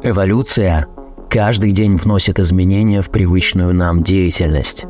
[0.00, 0.86] Эволюция
[1.28, 4.86] каждый день вносит изменения в привычную нам деятельность.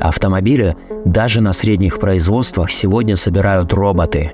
[0.00, 0.76] Автомобили
[1.06, 4.32] даже на средних производствах сегодня собирают роботы.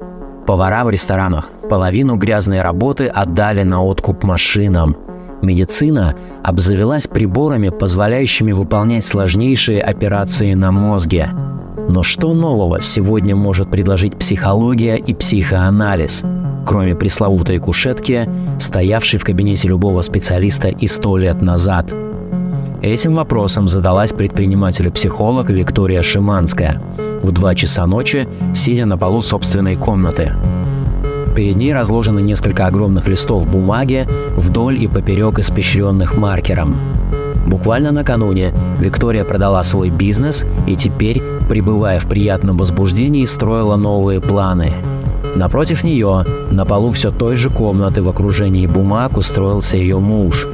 [0.49, 4.97] Повара в ресторанах половину грязной работы отдали на откуп машинам.
[5.43, 11.31] Медицина обзавелась приборами, позволяющими выполнять сложнейшие операции на мозге.
[11.89, 16.25] Но что нового сегодня может предложить психология и психоанализ–
[16.67, 21.93] кроме пресловутой кушетки, стоявшей в кабинете любого специалиста и сто лет назад.
[22.83, 26.81] Этим вопросом задалась предприниматель-психолог Виктория Шиманская
[27.23, 30.33] в 2 часа ночи, сидя на полу собственной комнаты.
[31.37, 34.07] Перед ней разложено несколько огромных листов бумаги
[34.37, 36.77] вдоль и поперек испещренных маркером.
[37.47, 44.73] Буквально накануне Виктория продала свой бизнес и теперь, пребывая в приятном возбуждении, строила новые планы–
[45.37, 50.47] Напротив нее, на полу все той же комнаты в окружении бумаг устроился ее муж.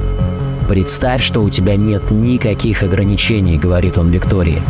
[0.69, 4.61] «Представь, что у тебя нет никаких ограничений»,— говорит он Виктории.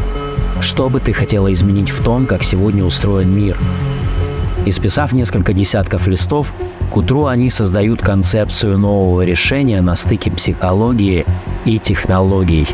[0.61, 3.58] «Что бы ты хотела изменить в том, как сегодня устроен мир?»
[4.66, 6.53] Исписав несколько десятков листов,
[6.92, 11.25] к утру они создают концепцию нового решения на стыке психологии
[11.66, 12.67] и технологий.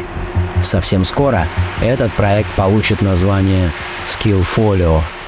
[0.61, 1.47] Совсем скоро
[1.81, 3.71] этот проект получит название
[4.07, 5.01] Skillfolio—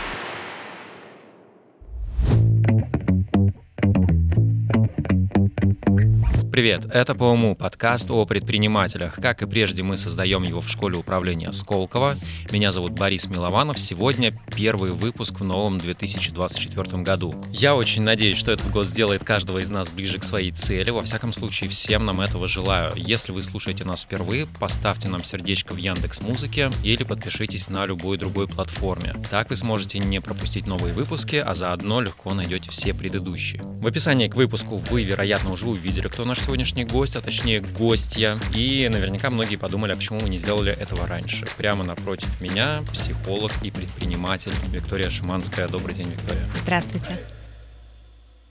[6.55, 9.15] Привет, это по уму подкаст о предпринимателях.
[9.15, 12.15] Как и прежде, мы создаем его в школе управления Сколково.
[12.49, 13.77] Меня зовут Борис Милованов.
[13.77, 17.35] Сегодня первый выпуск в новом 2024 году.
[17.51, 20.91] Я очень надеюсь, что этот год сделает каждого из нас ближе к своей цели.
[20.91, 22.93] Во всяком случае, всем нам этого желаю.
[22.95, 28.17] Если вы слушаете нас впервые, поставьте нам сердечко в Яндекс Музыке или подпишитесь на любой
[28.17, 29.13] другой платформе.
[29.29, 33.61] Так вы сможете не пропустить новые выпуски, а заодно легко найдете все предыдущие.
[33.61, 38.37] В описании к выпуску вы, вероятно, уже увидели, кто наш сегодняшний гость, а точнее гостья.
[38.53, 41.45] И наверняка многие подумали, а почему мы не сделали этого раньше.
[41.57, 45.67] Прямо напротив меня психолог и предприниматель Виктория Шиманская.
[45.67, 46.47] Добрый день, Виктория.
[46.63, 47.17] Здравствуйте.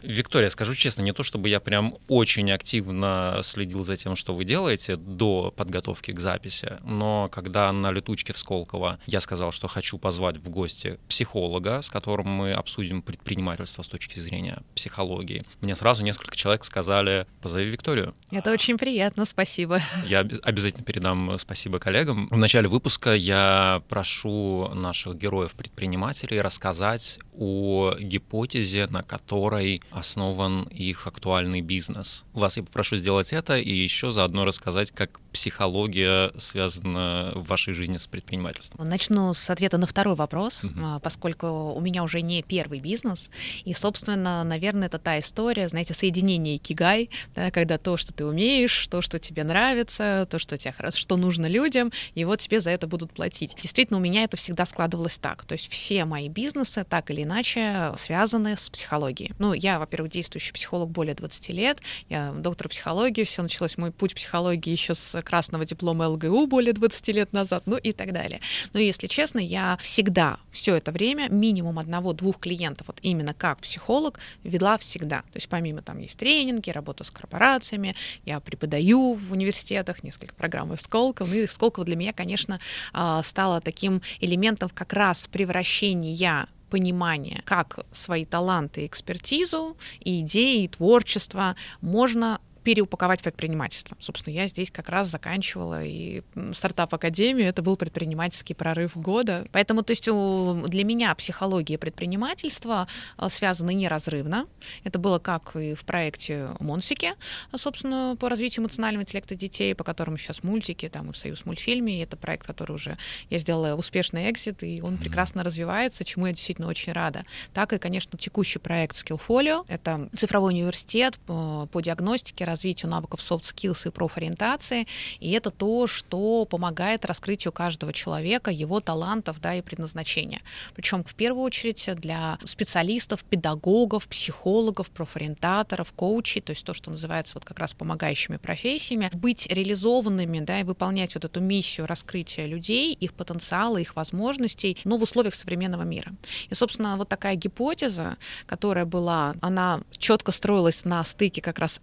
[0.04, 4.44] Виктория, скажу честно, не то чтобы я прям очень активно следил за тем, что вы
[4.44, 9.98] делаете до подготовки к записи, но когда на летучке в Сколково я сказал, что хочу
[9.98, 16.04] позвать в гости психолога, с которым мы обсудим предпринимательство с точки зрения психологии, мне сразу
[16.04, 18.14] несколько человек сказали, позови Викторию.
[18.30, 19.82] Это очень приятно, спасибо.
[20.06, 22.28] Я обязательно передам спасибо коллегам.
[22.30, 31.60] В начале выпуска я прошу наших героев-предпринимателей рассказать о гипотезе, на которой основан их актуальный
[31.60, 32.24] бизнес.
[32.32, 37.98] Вас я попрошу сделать это и еще заодно рассказать, как психология связана в вашей жизни
[37.98, 38.88] с предпринимательством.
[38.88, 41.00] Начну с ответа на второй вопрос, uh-huh.
[41.00, 43.30] поскольку у меня уже не первый бизнес,
[43.64, 48.86] и, собственно, наверное, это та история, знаете, соединение кигай, да, когда то, что ты умеешь,
[48.86, 52.70] то, что тебе нравится, то, что тебе хорошо, что нужно людям, и вот тебе за
[52.70, 53.56] это будут платить.
[53.60, 57.92] Действительно, у меня это всегда складывалось так, то есть все мои бизнесы так или иначе
[57.96, 59.32] связаны с психологией.
[59.40, 64.14] Ну, я, во-первых, действующий психолог более 20 лет, я доктор психологии, все началось, мой путь
[64.14, 68.40] психологии еще с красного диплома ЛГУ более 20 лет назад, ну и так далее.
[68.72, 74.18] Но если честно, я всегда все это время минимум одного-двух клиентов, вот именно как психолог,
[74.42, 75.22] вела всегда.
[75.22, 80.72] То есть помимо там есть тренинги, работа с корпорациями, я преподаю в университетах, несколько программ
[80.72, 82.60] из Сколково, ну и Сколково для меня, конечно,
[82.92, 90.68] а, стало таким элементом как раз превращения понимания, как свои таланты экспертизу, и идеи, и
[90.68, 93.96] творчество можно переупаковать предпринимательство.
[94.00, 99.46] Собственно, я здесь как раз заканчивала и стартап-академию, это был предпринимательский прорыв года.
[99.52, 102.88] Поэтому, то есть для меня психология предпринимательства
[103.18, 104.46] э, связаны неразрывно.
[104.82, 107.12] Это было как и в проекте Монсики,
[107.54, 111.98] собственно, по развитию эмоционального интеллекта детей, по которому сейчас мультики, там и в Союз мультфильме,
[111.98, 112.96] и это проект, который уже
[113.28, 117.26] я сделала успешный экзит, и он прекрасно развивается, чему я действительно очень рада.
[117.52, 123.42] Так и, конечно, текущий проект Skillfolio, это цифровой университет по, по диагностике, развитию навыков soft
[123.42, 124.86] skills и профориентации,
[125.20, 130.42] и это то, что помогает раскрытию каждого человека, его талантов да, и предназначения.
[130.74, 137.34] Причем в первую очередь для специалистов, педагогов, психологов, профориентаторов, коучей, то есть то, что называется
[137.34, 142.92] вот как раз помогающими профессиями, быть реализованными да, и выполнять вот эту миссию раскрытия людей,
[142.94, 146.14] их потенциала, их возможностей, но в условиях современного мира.
[146.50, 148.16] И, собственно, вот такая гипотеза,
[148.46, 151.80] которая была, она четко строилась на стыке как раз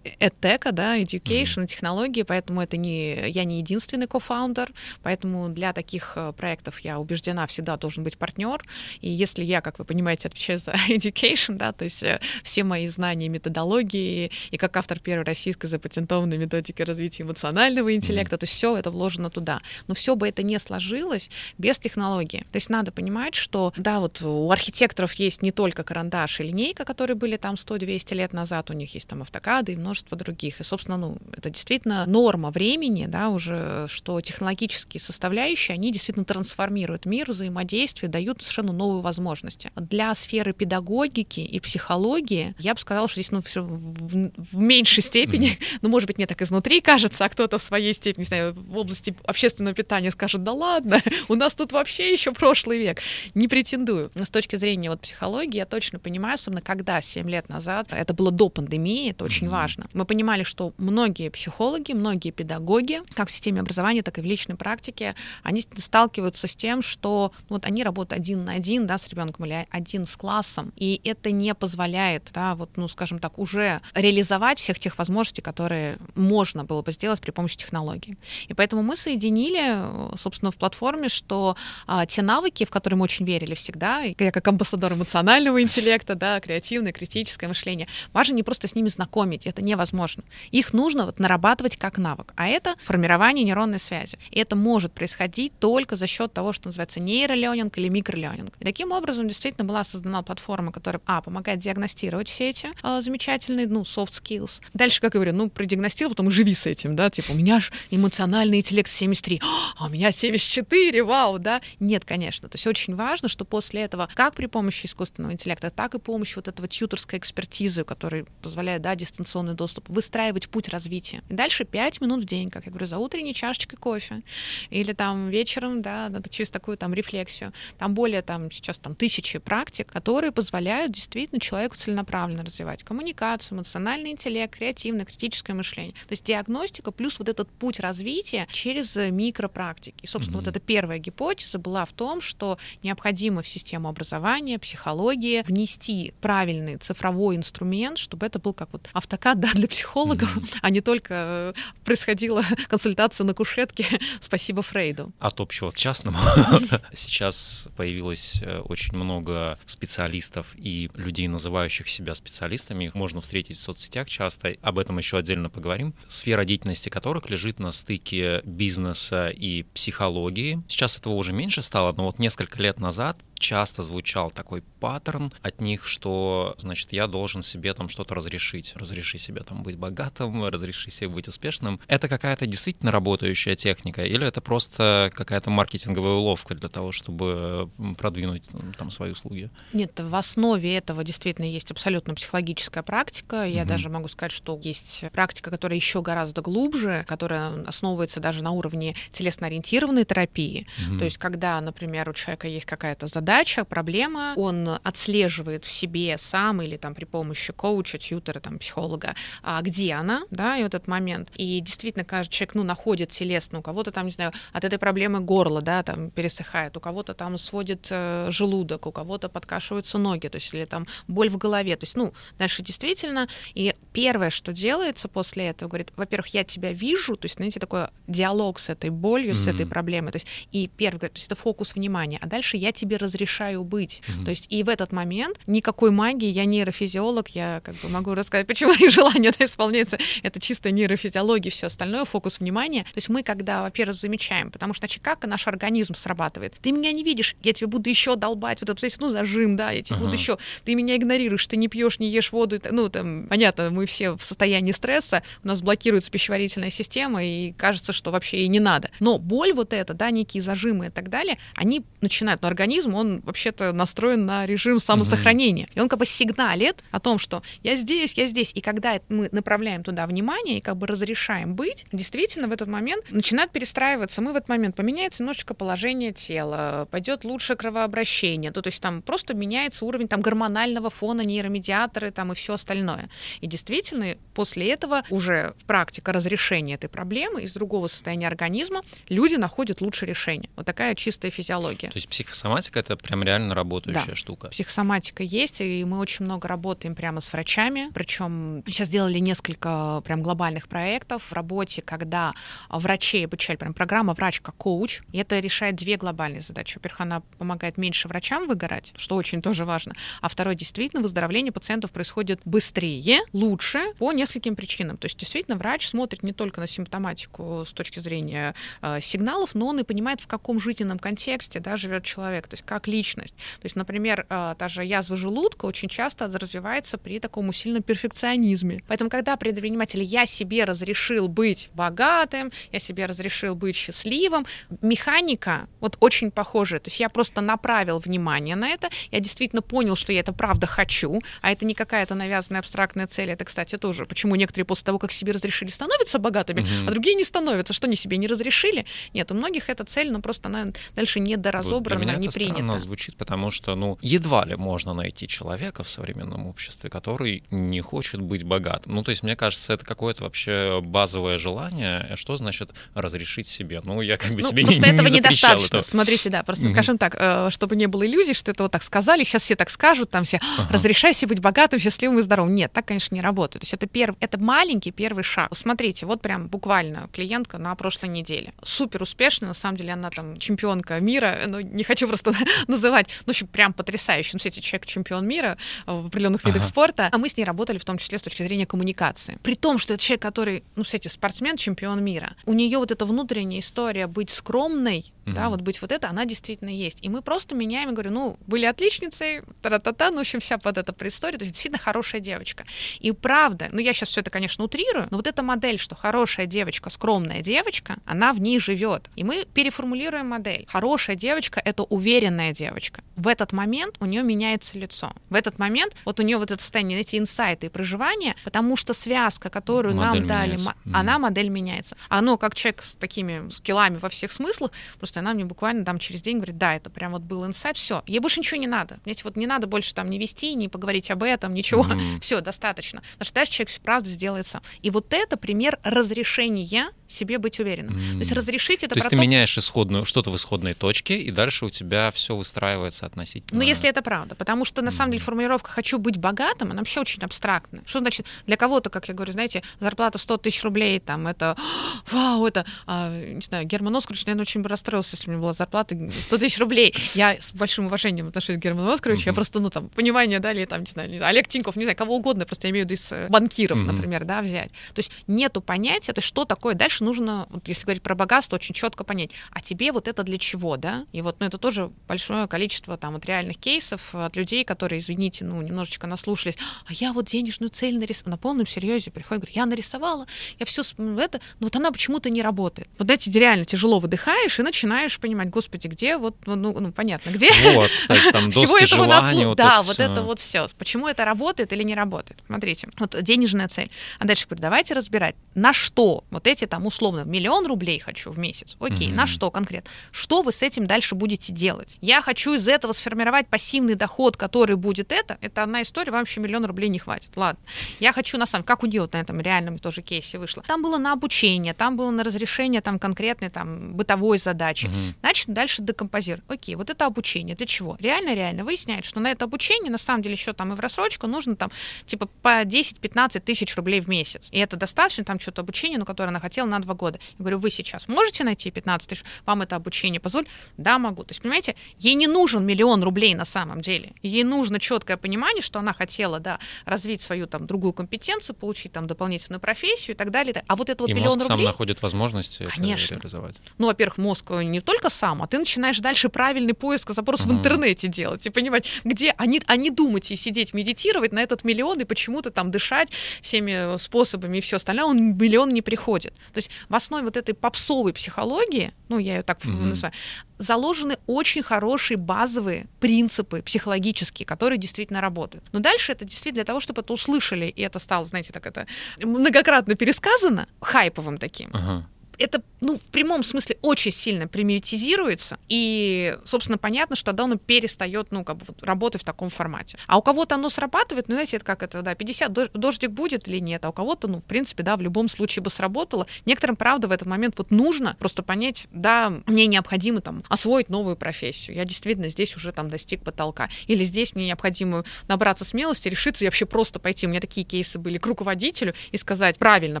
[0.38, 1.66] эдтека, да, education, mm-hmm.
[1.66, 7.46] технологии, поэтому это не, я не единственный кофаундер, поэтому для таких э, проектов я убеждена,
[7.46, 8.62] всегда должен быть партнер,
[9.00, 12.86] и если я, как вы понимаете, отвечаю за education, да, то есть э, все мои
[12.88, 18.38] знания методологии, и как автор первой российской запатентованной методики развития эмоционального интеллекта, mm-hmm.
[18.38, 19.60] то есть все это вложено туда.
[19.86, 22.46] Но все бы это не сложилось без технологии.
[22.52, 26.84] То есть надо понимать, что, да, вот у архитекторов есть не только карандаш и линейка,
[26.84, 30.27] которые были там 100-200 лет назад, у них есть там автокады и множество других.
[30.60, 37.06] И, собственно, ну, это действительно норма времени, да, уже, что технологические составляющие, они действительно трансформируют
[37.06, 39.70] мир, взаимодействие, дают совершенно новые возможности.
[39.76, 45.02] Для сферы педагогики и психологии я бы сказала, что здесь, ну, все в, в меньшей
[45.02, 45.78] степени, mm-hmm.
[45.82, 48.76] ну, может быть, мне так изнутри кажется, а кто-то в своей степени, не знаю, в
[48.76, 53.00] области общественного питания скажет, да ладно, у нас тут вообще еще прошлый век.
[53.34, 54.10] Не претендую.
[54.14, 58.14] Но с точки зрения вот психологии я точно понимаю, особенно когда 7 лет назад, это
[58.14, 59.50] было до пандемии, это очень mm-hmm.
[59.50, 59.86] важно.
[59.92, 64.56] Мы понимали, что многие психологи, многие педагоги, как в системе образования, так и в личной
[64.56, 69.44] практике, они сталкиваются с тем, что вот они работают один на один, да, с ребенком
[69.46, 74.58] или один с классом, и это не позволяет, да, вот, ну, скажем так, уже реализовать
[74.58, 78.16] всех тех возможностей, которые можно было бы сделать при помощи технологий.
[78.48, 81.56] И поэтому мы соединили, собственно, в платформе, что
[81.86, 86.40] а, те навыки, в которые мы очень верили всегда, я как амбассадор эмоционального интеллекта, да,
[86.40, 90.07] креативное, критическое мышление, важно не просто с ними знакомить, это невозможно.
[90.50, 94.18] Их нужно вот нарабатывать как навык, а это формирование нейронной связи.
[94.30, 98.54] И это может происходить только за счет того, что называется нейроленинг или микроленинг.
[98.58, 103.66] И таким образом действительно была создана платформа, которая, а, помогает диагностировать все эти а, замечательные,
[103.66, 104.60] ну, soft skills.
[104.74, 107.72] Дальше, как я говорю, ну, продиагностировал, потом живи с этим, да, типа, у меня же
[107.90, 109.40] эмоциональный интеллект 73,
[109.76, 111.60] а у меня 74, вау, да.
[111.80, 112.48] Нет, конечно.
[112.48, 116.36] То есть очень важно, что после этого, как при помощи искусственного интеллекта, так и помощи
[116.36, 121.24] вот этого тьюторской экспертизы, который позволяет, да, дистанционный доступ, выстраивать путь развития.
[121.28, 124.22] И дальше 5 минут в день, как я говорю, за утренней чашечкой кофе.
[124.70, 127.52] Или там вечером, да, через такую там рефлексию.
[127.78, 134.12] Там более там сейчас там тысячи практик, которые позволяют действительно человеку целенаправленно развивать коммуникацию, эмоциональный
[134.12, 135.94] интеллект, креативное, критическое мышление.
[136.06, 140.04] То есть диагностика плюс вот этот путь развития через микропрактики.
[140.04, 140.44] И, собственно, mm-hmm.
[140.44, 146.76] вот эта первая гипотеза была в том, что необходимо в систему образования, психологии внести правильный
[146.76, 150.58] цифровой инструмент, чтобы это был как вот автокад да, для психологов, mm-hmm.
[150.60, 151.52] а не только э,
[151.84, 153.86] происходила консультация на кушетке.
[154.20, 155.12] Спасибо Фрейду.
[155.20, 156.18] От общего к частному.
[156.92, 162.86] Сейчас появилось э, очень много специалистов и людей, называющих себя специалистами.
[162.86, 164.56] Их можно встретить в соцсетях часто.
[164.62, 165.94] Об этом еще отдельно поговорим.
[166.08, 170.60] Сфера деятельности которых лежит на стыке бизнеса и психологии.
[170.66, 175.60] Сейчас этого уже меньше стало, но вот несколько лет назад часто звучал такой паттерн от
[175.60, 178.72] них, что, значит, я должен себе там что-то разрешить.
[178.74, 181.80] Разреши себе там быть богатым, разреши себе быть успешным.
[181.86, 188.44] Это какая-то действительно работающая техника или это просто какая-то маркетинговая уловка для того, чтобы продвинуть
[188.76, 189.50] там свои услуги?
[189.72, 193.44] Нет, в основе этого действительно есть абсолютно психологическая практика.
[193.44, 193.68] Я угу.
[193.68, 198.94] даже могу сказать, что есть практика, которая еще гораздо глубже, которая основывается даже на уровне
[199.12, 200.66] телесно-ориентированной терапии.
[200.88, 200.98] Угу.
[200.98, 206.16] То есть, когда, например, у человека есть какая-то задача, задача, проблема, он отслеживает в себе
[206.16, 210.74] сам или там при помощи коуча, тьютера, там, психолога, а где она, да, и вот
[210.74, 211.28] этот момент.
[211.36, 215.20] И действительно, каждый человек, ну, находит телесно, у кого-то там, не знаю, от этой проблемы
[215.20, 220.36] горло, да, там пересыхает, у кого-то там сводит э, желудок, у кого-то подкашиваются ноги, то
[220.36, 225.06] есть или там боль в голове, то есть, ну, дальше действительно, и первое, что делается
[225.06, 229.32] после этого, говорит, во-первых, я тебя вижу, то есть, знаете, такой диалог с этой болью,
[229.32, 229.34] mm-hmm.
[229.34, 232.72] с этой проблемой, то есть, и первое, то есть это фокус внимания, а дальше я
[232.72, 234.00] тебе разрешаю разрешаю быть.
[234.06, 234.24] Mm-hmm.
[234.24, 238.46] То есть и в этот момент никакой магии, я нейрофизиолог, я как бы могу рассказать,
[238.46, 239.98] почему их желание это исполняется.
[240.22, 242.84] Это чисто нейрофизиология, все остальное, фокус внимания.
[242.84, 246.54] То есть мы когда, во-первых, замечаем, потому что иначе как наш организм срабатывает?
[246.62, 249.82] Ты меня не видишь, я тебе буду еще долбать, вот это, ну, зажим, да, я
[249.82, 250.00] тебе uh-huh.
[250.00, 253.86] буду еще, ты меня игнорируешь, ты не пьешь, не ешь воду, ну, там, понятно, мы
[253.86, 258.60] все в состоянии стресса, у нас блокируется пищеварительная система, и кажется, что вообще и не
[258.60, 258.90] надо.
[259.00, 263.07] Но боль вот эта, да, некие зажимы и так далее, они начинают, но организм, он
[263.08, 265.66] он вообще-то настроен на режим самосохранения.
[265.66, 265.76] Mm-hmm.
[265.76, 268.52] И он как бы сигналит о том, что я здесь, я здесь.
[268.54, 273.10] И когда мы направляем туда внимание и как бы разрешаем быть, действительно в этот момент
[273.10, 274.22] начинает перестраиваться.
[274.22, 278.52] Мы в этот момент поменяется немножечко положение тела, пойдет лучше кровообращение.
[278.52, 283.08] То, то есть там просто меняется уровень там гормонального фона, нейромедиаторы там и все остальное.
[283.40, 289.36] И действительно после этого уже в практика разрешения этой проблемы из другого состояния организма люди
[289.36, 290.50] находят лучшее решение.
[290.56, 291.90] Вот такая чистая физиология.
[291.90, 294.16] То есть психосоматика— это это прям реально работающая Да.
[294.16, 294.48] штука.
[294.48, 297.90] Психосоматика есть, и мы очень много работаем прямо с врачами.
[297.94, 302.34] Причем сейчас сделали несколько прям глобальных проектов в работе, когда
[302.68, 305.00] врачей обучали прям программа «Врач как коуч».
[305.12, 306.76] И это решает две глобальные задачи.
[306.76, 309.94] Во-первых, она помогает меньше врачам выгорать, что очень тоже важно.
[310.20, 314.96] А второе, действительно, выздоровление пациентов происходит быстрее, лучше по нескольким причинам.
[314.96, 319.66] То есть, действительно, врач смотрит не только на симптоматику с точки зрения э, сигналов, но
[319.68, 323.34] он и понимает, в каком жизненном контексте да, живет человек, то есть как личность.
[323.60, 328.80] То есть, например, э, та же язва желудка очень часто развивается при таком усиленном перфекционизме.
[328.88, 334.46] Поэтому, когда предприниматель «я себе разрешил быть богатым, я себе разрешил быть счастливым»,
[334.82, 336.80] механика вот очень похожая.
[336.80, 340.66] То есть я просто направил внимание на это, я действительно понял, что я это правда
[340.66, 343.30] хочу, а это не какая-то навязанная абстрактная цель.
[343.30, 346.88] Это, кстати, тоже, почему некоторые после того, как себе разрешили, становятся богатыми, Мгм.
[346.88, 347.72] а другие не становятся.
[347.74, 348.86] Что, они себе не разрешили?
[349.14, 352.32] Нет, у многих эта цель, но просто она дальше Вот недоразобрана, меня не это
[352.78, 352.84] принята.
[352.88, 358.20] звучит, потому что, ну, едва ли можно найти человека в современном обществе, который не хочет
[358.20, 358.94] быть богатым.
[358.94, 362.12] Ну, то есть, мне кажется, это какое-то вообще базовое желание.
[362.16, 363.80] Что значит разрешить себе?
[363.84, 365.66] Ну, я как бы Ну, себе не, не этого запрещал недостаточно.
[365.66, 365.82] этого.
[365.82, 366.72] Смотрите, да, просто Мгм.
[366.74, 369.70] скажем так, э, чтобы не было иллюзий, что это вот так сказали, сейчас все так
[369.70, 370.72] скажут, там все, Ага.
[370.72, 372.54] разрешай себе быть богатым, счастливым и здоровым.
[372.54, 373.60] Нет, так, конечно, не работает.
[373.62, 374.16] То есть это, перв...
[374.20, 375.54] это маленький первый шаг.
[375.54, 378.52] Смотрите, вот прям буквально клиентка на прошлой неделе.
[378.62, 382.32] Супер успешная, на самом деле она там чемпионка мира, ну, не хочу просто
[382.66, 384.30] называть, ну, в общем, прям потрясающий.
[384.34, 386.68] Ну, кстати, человек чемпион мира э, в определенных видах Ага.
[386.68, 387.08] спорта.
[387.12, 389.38] А мы с ней работали в том числе с точки зрения коммуникации.
[389.42, 392.34] При том, что это человек, который, ну, кстати, спортсмен, чемпион мира.
[392.46, 395.50] У нее вот эта внутренняя история быть скромной, да, Мгм.
[395.50, 396.98] вот быть вот это, она действительно есть.
[397.02, 400.92] И мы просто меняем, говорю, ну, были отличницей, та-та-та, ну, в общем, вся под это
[400.92, 402.64] предыстория, то есть действительно хорошая девочка.
[403.00, 406.46] И правда, ну, я сейчас все это, конечно, утрирую, но вот эта модель, что хорошая
[406.46, 409.10] девочка, скромная девочка, она в ней живет.
[409.16, 410.64] И мы переформулируем модель.
[410.68, 413.02] Хорошая девочка— это уверенная девочка.
[413.16, 415.12] В этот момент у нее меняется лицо.
[415.30, 418.94] В этот момент вот у нее вот это состояние, эти инсайты и проживания, потому что
[418.94, 420.74] связка, которую Модель нам дали, меняется.
[420.92, 421.96] она модель меняется.
[422.08, 426.22] Оно как человек с такими скиллами во всех смыслах, просто она мне буквально там через
[426.22, 428.98] день говорит, да, это прям вот был инсайт, все, ей больше ничего не надо.
[429.04, 432.20] Понимаете, вот не надо больше там не вести, не поговорить об этом, ничего, Мгм.
[432.20, 433.02] все, достаточно.
[433.12, 434.62] Потому что дальше человек всё правда сделает сам.
[434.82, 437.94] И вот это пример разрешения себе быть уверенным.
[437.94, 441.64] То есть разрешить это То есть ты меняешь исходную, что-то в исходной точке, и дальше
[441.66, 443.60] у тебя все выстраивается относительно.
[443.60, 444.34] Ну, если это правда.
[444.34, 447.82] Потому что, на самом деле, формулировка «хочу быть богатым», она вообще очень абстрактная.
[447.86, 451.56] Что значит для кого-то, как я говорю, знаете, зарплата в 100 тысяч рублей, там, это,
[452.10, 455.52] вау, это, а, не знаю, Герман Оскарович, наверное, очень бы расстроился, если у меня была
[455.54, 456.94] зарплата 100 тысяч рублей.
[457.14, 459.34] Я с большим уважением отношусь к Герману Оскаровичу, я Мгм.
[459.36, 462.44] просто, ну, там, понимание, да, или там, не знаю, Олег Тиньков, не знаю, кого угодно,
[462.44, 463.86] просто я имею в виду из э, банкиров, Мгм.
[463.86, 464.70] например, да, взять.
[464.94, 466.74] То есть нету понятия, то есть что такое.
[466.74, 470.38] Дальше нужно, вот если говорить про богатство, очень четко понять, а тебе вот это для
[470.38, 471.06] чего, да?
[471.12, 475.44] И вот, ну, это тоже большое количество там вот реальных кейсов от людей, которые, извините,
[475.44, 479.66] ну, немножечко наслушались, а я вот денежную цель нарисовала, на полном серьезе приходит, говорит, я
[479.66, 480.26] нарисовала,
[480.58, 482.88] я все это, но вот она почему-то не работает.
[482.98, 487.30] Вот эти реально тяжело выдыхаешь и начинаешь понимать, господи, где вот, ну, ну, ну, понятно,
[487.30, 490.40] где Вот, кстати, там всего доски этого желаний, наслу- вот да, это вот это вот
[490.40, 490.66] все.
[490.78, 492.42] Почему это работает или не работает?
[492.46, 493.90] Смотрите, вот денежная цель.
[494.18, 498.38] А дальше говорю, давайте разбирать, на что вот эти там условно миллион рублей хочу в
[498.38, 498.76] месяц.
[498.80, 499.16] Окей, Мгм.
[499.16, 499.90] на что конкретно?
[500.10, 501.96] Что вы с этим дальше будете делать?
[502.00, 505.38] Я хочу из этого сформировать пассивный доход, который будет это.
[505.40, 507.30] Это одна история, вам вообще миллион рублей не хватит.
[507.36, 507.60] Ладно.
[508.00, 510.62] Я хочу на самом как у нее вот на этом реальном тоже кейсе вышло.
[510.66, 514.86] Там было на обучение, там было на разрешение там конкретной там бытовой задачи.
[514.86, 515.14] Мгм.
[515.20, 516.42] Значит, дальше декомпозируй.
[516.48, 517.54] Окей, вот это обучение.
[517.54, 517.96] Для чего?
[518.00, 521.26] Реально, реально выясняет, что на это обучение, на самом деле, еще там и в рассрочку
[521.26, 521.70] нужно там
[522.06, 524.48] типа по 10-15 тысяч рублей в месяц.
[524.50, 527.18] И это достаточно, там что-то обучение, ну, которое она хотела на два года.
[527.38, 529.24] Я говорю, вы сейчас можете найти 15 тысяч?
[529.46, 530.48] Вам это обучение позволит?
[530.76, 531.22] Да, могу.
[531.24, 534.12] То есть, понимаете, ей не нужен миллион рублей на самом деле.
[534.22, 539.06] Ей нужно четкое понимание, что она хотела, да, развить свою там другую компетенцию, получить там
[539.06, 540.64] дополнительную профессию и так далее.
[540.66, 541.66] А вот это вот И миллион мозг сам рублей...
[541.66, 543.14] находит возможности это Конечно.
[543.14, 543.56] реализовать.
[543.78, 547.58] Ну, во-первых, мозг не только сам, а ты начинаешь дальше правильный поиск, запрос в Мгм.
[547.58, 552.04] интернете делать и понимать, где они, они думать и сидеть, медитировать на этот миллион и
[552.04, 553.08] почему-то там дышать
[553.42, 556.32] всеми способами и все остальное, он миллион не приходит.
[556.52, 559.88] То есть в основе вот этой попсовой психологии, ну, я ее так Мгм.
[559.90, 560.12] называю,
[560.58, 565.64] заложены очень хорошие базовые принципы психологические, которые действительно работают.
[565.72, 568.86] Но дальше это действительно для того, чтобы это услышали, и это стало, знаете, так это
[569.20, 572.06] многократно пересказано, хайповым таким Ага.
[572.38, 578.28] Это, ну, в прямом смысле очень сильно примитизируется, и, собственно, понятно, что тогда он перестает,
[578.30, 579.98] ну, как бы вот, работать в таком формате.
[580.06, 583.58] А у кого-то оно срабатывает, ну, знаете, это как это, да, 50, дождик будет или
[583.58, 586.26] нет, а у кого-то, ну, в принципе, да, в любом случае бы сработало.
[586.46, 591.16] Некоторым, правда, в этот момент вот нужно просто понять, да, мне необходимо там освоить новую
[591.16, 596.44] профессию, я действительно здесь уже там достиг потолка, или здесь мне необходимо набраться смелости, решиться
[596.44, 597.26] и вообще просто пойти.
[597.26, 600.00] У меня такие кейсы были к руководителю и сказать, правильно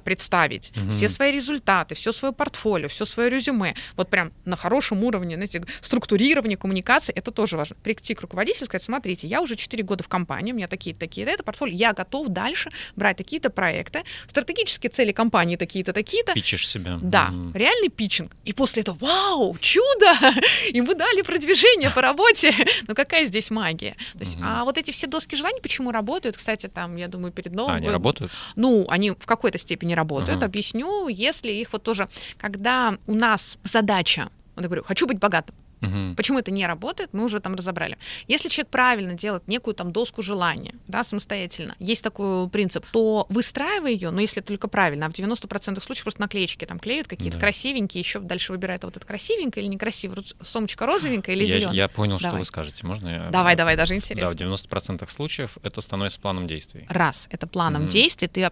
[0.00, 0.90] представить угу.
[0.90, 5.64] все свои результаты, все свое портфолио, все свое резюме, вот прям на хорошем уровне, знаете,
[5.80, 7.76] структурирование коммуникации, это тоже важно.
[7.82, 11.00] Прийти к руководителю и сказать, смотрите, я уже 4 года в компании, у меня такие-то,
[11.00, 16.34] такие-то, это портфолио, я готов дальше брать такие-то проекты, стратегические цели компании такие-то, такие-то.
[16.34, 16.98] Пичешь себя.
[17.02, 18.32] Да, mm реальный питчинг.
[18.44, 20.14] И после этого, вау, чудо!
[20.72, 22.54] Ему дали продвижение по работе.
[22.86, 23.96] Ну какая здесь магия?
[24.12, 26.36] То есть, а вот эти все доски желаний почему работают?
[26.36, 27.74] Кстати, там, я думаю, перед новым...
[27.74, 28.32] А, они работают?
[28.56, 30.42] Ну, они в какой-то степени работают.
[30.42, 35.54] Объясню, если их вот тоже, когда у нас задача, вот я говорю, хочу быть богатым,
[35.80, 36.14] Угу.
[36.16, 37.98] Почему это не работает, мы уже там разобрали.
[38.26, 43.92] Если человек правильно делает некую там доску желания, да, самостоятельно, есть такой принцип, то выстраивай
[43.92, 47.40] ее, но если только правильно, а в 90% случаев просто наклеечки там клеют какие-то да.
[47.40, 51.74] красивенькие, еще дальше выбирает вот это красивенькое или некрасивое, сумочка розовенькая или зеленая.
[51.74, 52.30] Я, понял, давай.
[52.30, 52.86] что вы скажете.
[52.86, 53.30] Можно я...
[53.30, 54.34] Давай, давай, даже интересно.
[54.34, 56.86] Да, в 90% случаев это становится планом действий.
[56.88, 58.50] Раз, это планом mm действий, ты...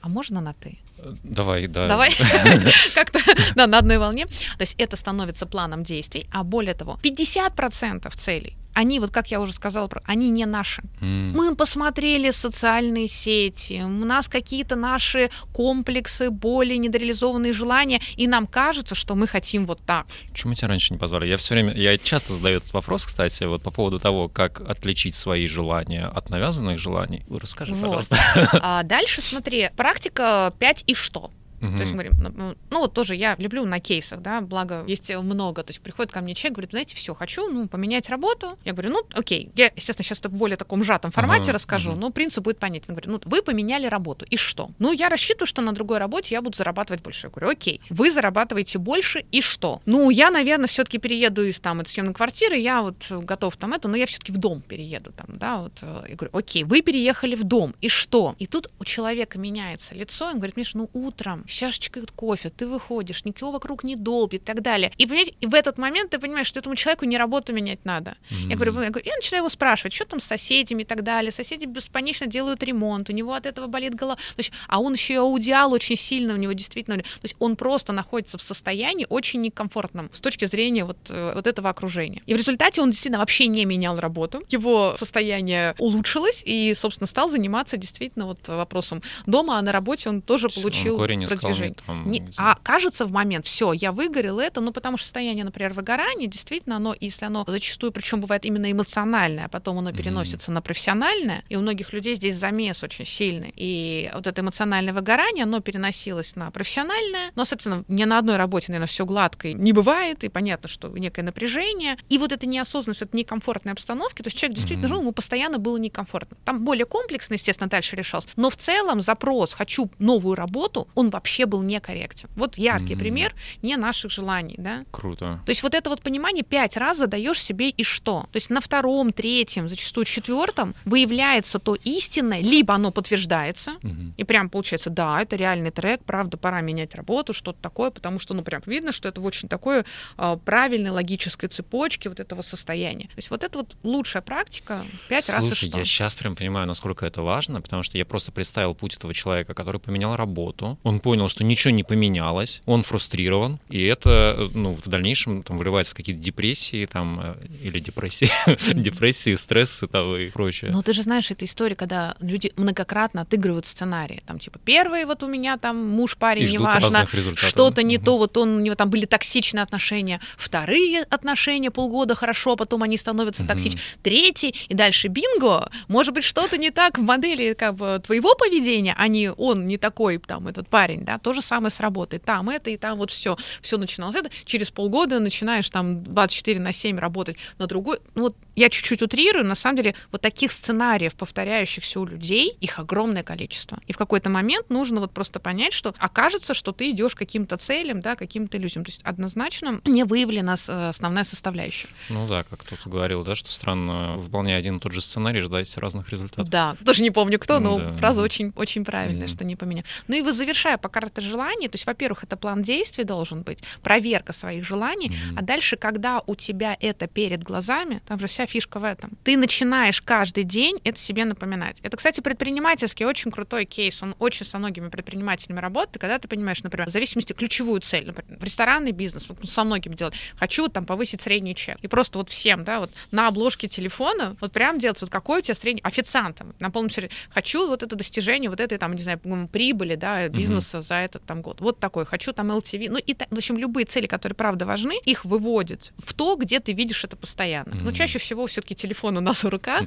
[0.00, 0.78] А можно на ты?
[1.22, 1.88] Давай, да.
[1.88, 2.14] Давай.
[2.94, 3.20] Как-то
[3.54, 4.26] да, на одной волне.
[4.26, 9.40] То есть это становится планом действий, а более того, 50% целей они, вот как я
[9.40, 10.82] уже сказала, они не наши.
[11.00, 11.32] Mm.
[11.34, 18.94] Мы посмотрели социальные сети, у нас какие-то наши комплексы, боли, недореализованные желания, и нам кажется,
[18.94, 20.06] что мы хотим вот так.
[20.30, 21.26] Почему тебя раньше не позвали?
[21.26, 25.16] Я все время, я часто задаю этот вопрос, кстати, вот по поводу того, как отличить
[25.16, 27.24] свои желания от навязанных желаний.
[27.28, 27.82] Расскажи, вот.
[27.82, 28.16] пожалуйста.
[28.62, 31.32] А дальше, смотри, практика 5 и что?
[31.60, 31.72] Угу.
[31.72, 35.14] То есть мы говорим, ну, ну, вот тоже я люблю на кейсах, да, благо есть
[35.14, 35.62] много.
[35.62, 38.58] То есть приходит ко мне человек, говорит, знаете, все, хочу, ну, поменять работу.
[38.64, 39.50] Я говорю, ну, окей.
[39.56, 42.94] Я, естественно, сейчас в более таком сжатом формате uh расскажу, uh но принцип будет понятен.
[42.94, 44.70] Говорю, ну, вы поменяли работу, и что?
[44.78, 47.26] Ну, я рассчитываю, что на другой работе я буду зарабатывать больше.
[47.26, 49.80] Я говорю, окей, вы зарабатываете больше, и что?
[49.86, 53.88] Ну, я, наверное, все-таки перееду из там из съемной квартиры, я вот готов там это,
[53.88, 55.72] но я все-таки в дом перееду там, да, вот.
[55.82, 58.34] Э, я говорю, окей, вы переехали в дом, и что?
[58.38, 63.24] И тут у человека меняется лицо, он говорит, Миша, ну, утром чашечка кофе, ты выходишь,
[63.24, 64.92] никого вокруг не долбит и так далее.
[64.98, 68.16] И, понимаете, и в этот момент ты понимаешь, что этому человеку не работу менять надо.
[68.30, 68.48] Mm-hmm.
[68.48, 71.32] Я, говорю, я, говорю, я начинаю его спрашивать, что там с соседями и так далее.
[71.32, 74.16] Соседи бесконечно делают ремонт, у него от этого болит голова.
[74.16, 76.98] То есть, а он еще и аудиал очень сильно, у него действительно...
[76.98, 81.46] То есть он просто находится в состоянии очень некомфортном с точки зрения вот, э, вот
[81.46, 82.22] этого окружения.
[82.26, 84.42] И в результате он действительно вообще не менял работу.
[84.48, 90.22] Его состояние улучшилось и, собственно, стал заниматься действительно вот вопросом дома, а на работе он
[90.22, 90.98] тоже получил
[91.40, 95.44] продвижение там, не, а кажется в момент, все, я выгорел это, ну потому что состояние,
[95.44, 100.50] например, выгорания, действительно, оно, если оно зачастую, причем бывает именно эмоциональное, а потом оно переносится
[100.50, 100.54] mm-hmm.
[100.54, 103.52] на профессиональное, и у многих людей здесь замес очень сильный.
[103.56, 108.66] И вот это эмоциональное выгорание, оно переносилось на профессиональное, но, собственно, не на одной работе,
[108.68, 111.96] наверное, все гладко не бывает, и понятно, что некое напряжение.
[112.08, 114.88] И вот эта неосознанность, это некомфортной обстановки, то есть человек действительно mm-hmm.
[114.88, 116.36] жил, ему постоянно было некомфортно.
[116.44, 118.28] Там более комплексно, естественно, дальше решался.
[118.36, 122.28] Но в целом запрос «хочу новую работу», он вообще был некорректен.
[122.36, 122.98] Вот яркий mm-hmm.
[122.98, 124.84] пример не наших желаний, да.
[124.90, 125.40] Круто.
[125.44, 128.22] То есть вот это вот понимание пять раз задаешь себе и что.
[128.32, 134.12] То есть на втором, третьем, зачастую четвертом выявляется то истинное, либо оно подтверждается, mm-hmm.
[134.16, 138.34] и прям получается, да, это реальный трек, правда, пора менять работу, что-то такое, потому что,
[138.34, 139.84] ну, прям видно, что это в очень такой
[140.16, 143.06] э, правильной логической цепочке вот этого состояния.
[143.08, 145.78] То есть вот это вот лучшая практика пять Слушай, раз и что.
[145.78, 149.54] я сейчас прям понимаю, насколько это важно, потому что я просто представил путь этого человека,
[149.54, 154.88] который поменял работу, он понял, что ничего не поменялось, он фрустрирован, и это ну, в
[154.88, 158.30] дальнейшем там, выливается в какие-то депрессии там, э, или депрессии,
[158.72, 160.70] депрессии, стрессы там, и прочее.
[160.72, 164.22] Ну, ты же знаешь, это история, когда люди многократно отыгрывают сценарии.
[164.26, 168.56] Там, типа, первый вот у меня там муж, парень, неважно, что-то не то, вот он,
[168.56, 170.20] у него там были токсичные отношения.
[170.36, 173.82] Вторые отношения полгода хорошо, потом они становятся токсичными.
[174.02, 178.94] Третий, и дальше бинго, может быть, что-то не так в модели как бы твоего поведения,
[178.96, 182.18] а не он не такой, там, этот парень, да, то же самое с работой.
[182.18, 184.30] Там это и там вот все, все начиналось это.
[184.44, 187.98] Через полгода начинаешь там 24 на 7 работать на другой.
[188.14, 192.78] Ну вот я чуть-чуть утрирую, на самом деле вот таких сценариев, повторяющихся у людей, их
[192.78, 193.78] огромное количество.
[193.86, 198.00] И в какой-то момент нужно вот просто понять, что окажется, что ты идешь каким-то целям,
[198.00, 198.84] да, каким-то иллюзиям.
[198.84, 200.56] То есть однозначно не выявлена
[200.88, 201.88] основная составляющая.
[202.10, 205.74] Ну да, как кто-то говорил, да, что странно, выполняя один и тот же сценарий, ждать
[205.78, 206.50] разных результатов.
[206.50, 207.96] Да, тоже не помню кто, но да.
[207.96, 209.32] фраза очень, очень правильная, mm-hmm.
[209.32, 209.84] что не поменял.
[210.06, 213.58] Ну и вот завершая по карте желаний, то есть, во-первых, это план действий должен быть,
[213.82, 215.34] проверка своих желаний, mm-hmm.
[215.36, 219.36] а дальше, когда у тебя это перед глазами, там же вся фишка в этом, ты
[219.36, 221.78] начинаешь каждый день это себе напоминать.
[221.82, 226.62] Это, кстати, предпринимательский очень крутой кейс, он очень со многими предпринимателями работает, когда ты понимаешь,
[226.62, 231.22] например, в зависимости ключевую цель, например, ресторанный бизнес, вот со многими делать, хочу там повысить
[231.22, 235.10] средний чек, и просто вот всем, да, вот на обложке телефона вот прям делать, вот
[235.10, 238.94] какой у тебя средний, официантом, на полном серьезе, хочу вот это достижение вот этой там,
[238.94, 239.20] не знаю,
[239.52, 240.82] прибыли, да, бизнеса mm-hmm.
[240.82, 244.06] за этот там год, вот такой, хочу там LTV, ну и, в общем, любые цели,
[244.06, 247.70] которые правда важны, их выводят в то, где ты видишь это постоянно.
[247.70, 247.82] Mm-hmm.
[247.82, 249.82] Но чаще всего все-таки телефон у нас в руках.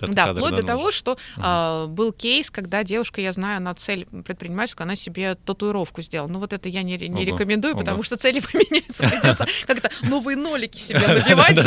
[0.00, 1.40] Ну, да, вплоть до того, что mm-hmm.
[1.42, 6.28] а, был кейс, когда девушка, я знаю, на цель предпринимательскую, она себе татуировку сделала.
[6.28, 7.80] Ну вот это я не, не рекомендую, Ого.
[7.80, 11.58] потому что цели поменяются, придется как-то новые нолики себе набивать,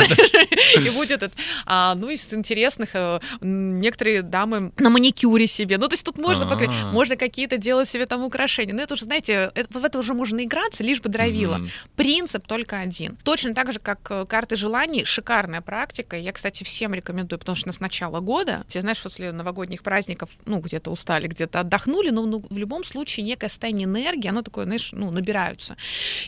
[0.76, 1.34] и будет это.
[1.66, 5.78] А, ну из интересных э, некоторые дамы на маникюре себе.
[5.78, 6.46] Ну то есть тут можно
[6.92, 8.67] можно какие-то делать себе там украшения.
[8.72, 11.60] Но это уже, знаете, в это уже можно играться, лишь бы дровило.
[11.96, 13.16] Принцип только один.
[13.24, 16.16] Точно так же, как э, карты желаний, шикарная практика.
[16.16, 20.60] Я, кстати, всем рекомендую, потому что с начала года, все знаешь, после новогодних праздников, ну,
[20.60, 24.90] где-то устали, где-то отдохнули, но ну, в любом случае некое состояние энергии, оно такое, знаешь,
[24.92, 25.76] ну, набираются.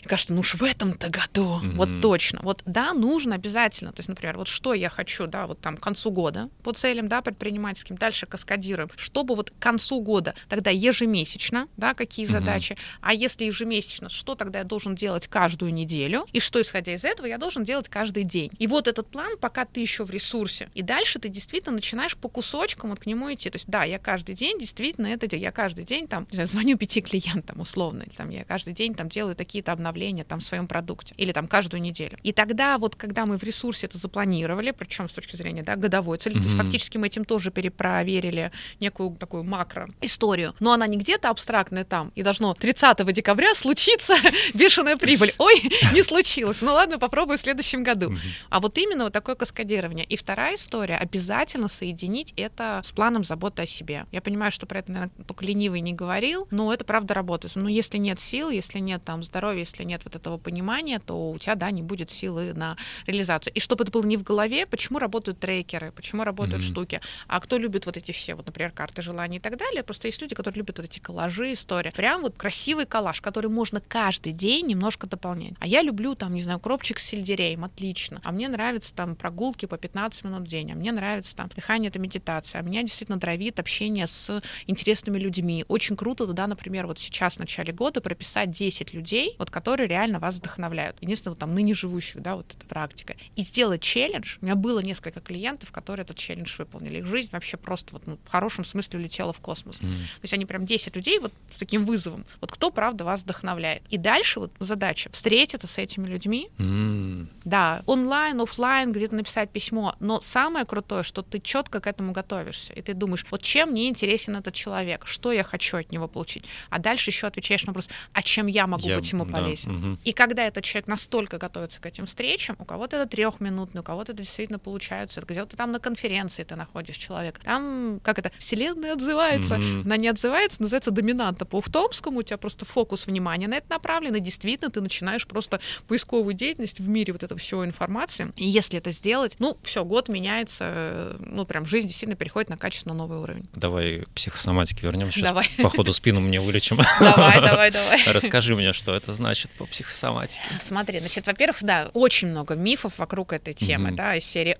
[0.03, 1.75] И кажется, ну уж в этом-то году, mm-hmm.
[1.77, 2.41] вот точно.
[2.43, 3.93] Вот да, нужно обязательно.
[3.93, 7.09] То есть, например, вот что я хочу, да, вот там к концу года по целям,
[7.09, 12.30] да, предпринимательским, дальше каскадируем, чтобы вот к концу года тогда ежемесячно, да, какие mm-hmm.
[12.31, 17.05] Задачи, а если ежемесячно, что тогда я должен делать каждую неделю, и что, исходя из
[17.05, 18.51] этого, я должен делать каждый день.
[18.59, 22.29] И вот этот план, пока ты еще в ресурсе, и дальше ты действительно начинаешь по
[22.29, 23.51] кусочкам вот к нему идти.
[23.51, 25.43] То есть, да, я каждый день действительно это делаю.
[25.43, 28.95] Я каждый день там, не знаю, звоню пяти клиентам условно, или там я каждый день
[28.95, 32.19] там делаю такие-то обновления там в своем продукте, или там каждую неделю.
[32.23, 36.19] И тогда вот, когда мы в ресурсе это запланировали, причем с точки зрения, да, годовой
[36.19, 36.39] цели, mm-hmm.
[36.39, 41.31] то есть фактически мы этим тоже перепроверили некую такую макро историю, но она не где-то
[41.31, 44.15] абстрактная там, и должно 30 декабря случиться
[44.55, 45.33] бешеная прибыль.
[45.39, 46.61] Ой, не случилось.
[46.61, 48.15] Ну ладно, попробую в следующем году.
[48.51, 50.05] А вот именно вот такое каскадирование.
[50.05, 54.07] И вторая история, обязательно соединить это с планом заботы о себе.
[54.13, 57.57] Я понимаю, что про это, наверное, только ленивый не говорил, но это правда работает.
[57.57, 61.39] Но если нет сил, если нет там здоровья, если нет вот этого понимания, то у
[61.39, 63.55] тебя, да, не будет силы на реализацию.
[63.55, 66.67] И чтобы это было не в голове, почему работают трекеры, почему работают mm-hmm.
[66.67, 69.83] штуки, а кто любит вот эти все, вот, например, карты желаний и так далее.
[69.83, 71.91] Просто есть люди, которые любят вот эти коллажи, истории.
[71.91, 75.55] Прям вот красивый коллаж, который можно каждый день немножко дополнять.
[75.61, 78.21] А я люблю там, не знаю, кропчик с сельдереем, отлично.
[78.25, 81.89] А мне нравится там прогулки по 15 минут в день, а мне нравится там дыхание,
[81.89, 82.61] это медитация.
[82.61, 85.65] А меня действительно дровит общение с интересными людьми.
[85.69, 90.19] Очень круто туда, например, вот сейчас в начале года прописать 10 людей, вот которые реально
[90.19, 90.97] вас вдохновляют.
[91.01, 93.15] Единственное, вот там ныне живущих, да, вот эта практика.
[93.37, 94.39] И сделать челлендж.
[94.41, 96.99] У меня было несколько клиентов, которые этот челлендж выполнили.
[96.99, 99.81] Их жизнь вообще просто вот, ну, в хорошем смысле улетела в космос.
[99.81, 99.89] Mm.
[99.89, 102.00] То есть они прям 10 людей вот с таким вызовом.
[102.07, 103.83] Вот кто, правда, вас вдохновляет.
[103.91, 106.49] И дальше вот задача встретиться с этими людьми.
[106.59, 107.27] Mm.
[107.45, 109.95] Да, онлайн, офлайн, где-то написать письмо.
[110.01, 112.73] Но самое крутое, что ты четко к этому готовишься.
[112.73, 116.45] И ты думаешь, вот чем мне интересен этот человек, что я хочу от него получить.
[116.69, 119.93] А дальше еще отвечаешь на вопрос, а чем я могу я, быть ему да, полезен.
[119.93, 119.99] Угу.
[120.05, 124.13] И когда этот человек настолько готовится к этим встречам, у кого-то это трехминутный, у кого-то
[124.13, 125.21] это действительно получается.
[125.21, 127.41] Где-то там на конференции ты находишь человека.
[127.43, 129.57] Там, как это, вселенная отзывается.
[129.57, 129.83] Угу.
[129.85, 131.59] Она не отзывается, называется доминанта по
[131.91, 132.21] Ухтомскому.
[132.21, 136.81] У тебя просто фокус внимания на это направлен, и действительно ты начинаешь просто поисковую деятельность
[136.81, 138.33] в мире вот этого всего информации.
[138.37, 142.57] И если это сделать, ну, все, год меняется, э, ну, прям жизнь действительно переходит на
[142.57, 143.49] качественно новый уровень.
[143.55, 145.19] Давай к психосоматике вернемся.
[145.19, 145.49] Сейчас давай.
[145.59, 146.79] по ходу спину мне вылечим.
[147.01, 148.05] Давай, давай, давай.
[148.07, 150.41] Расскажи мне, что это значит по психосоматике.
[150.59, 154.57] Смотри, значит, во-первых, да, очень много мифов вокруг этой темы, да, из серии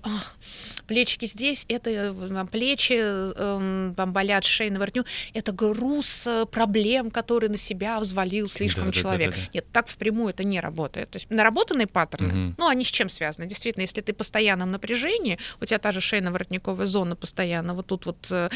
[0.87, 7.57] плечики здесь, это э, плечи э, болят, шея на воротню, это груз проблем, который на
[7.57, 9.29] себя взвалил слишком да, человек.
[9.29, 11.11] Да, да, да, Нет, так впрямую это не работает.
[11.11, 12.55] То есть наработанные паттерны, угу.
[12.57, 13.45] ну, они с чем связаны?
[13.45, 18.07] Действительно, если ты в постоянном напряжении, у тебя та же шейно-воротниковая зона постоянно вот тут
[18.07, 18.49] вот э,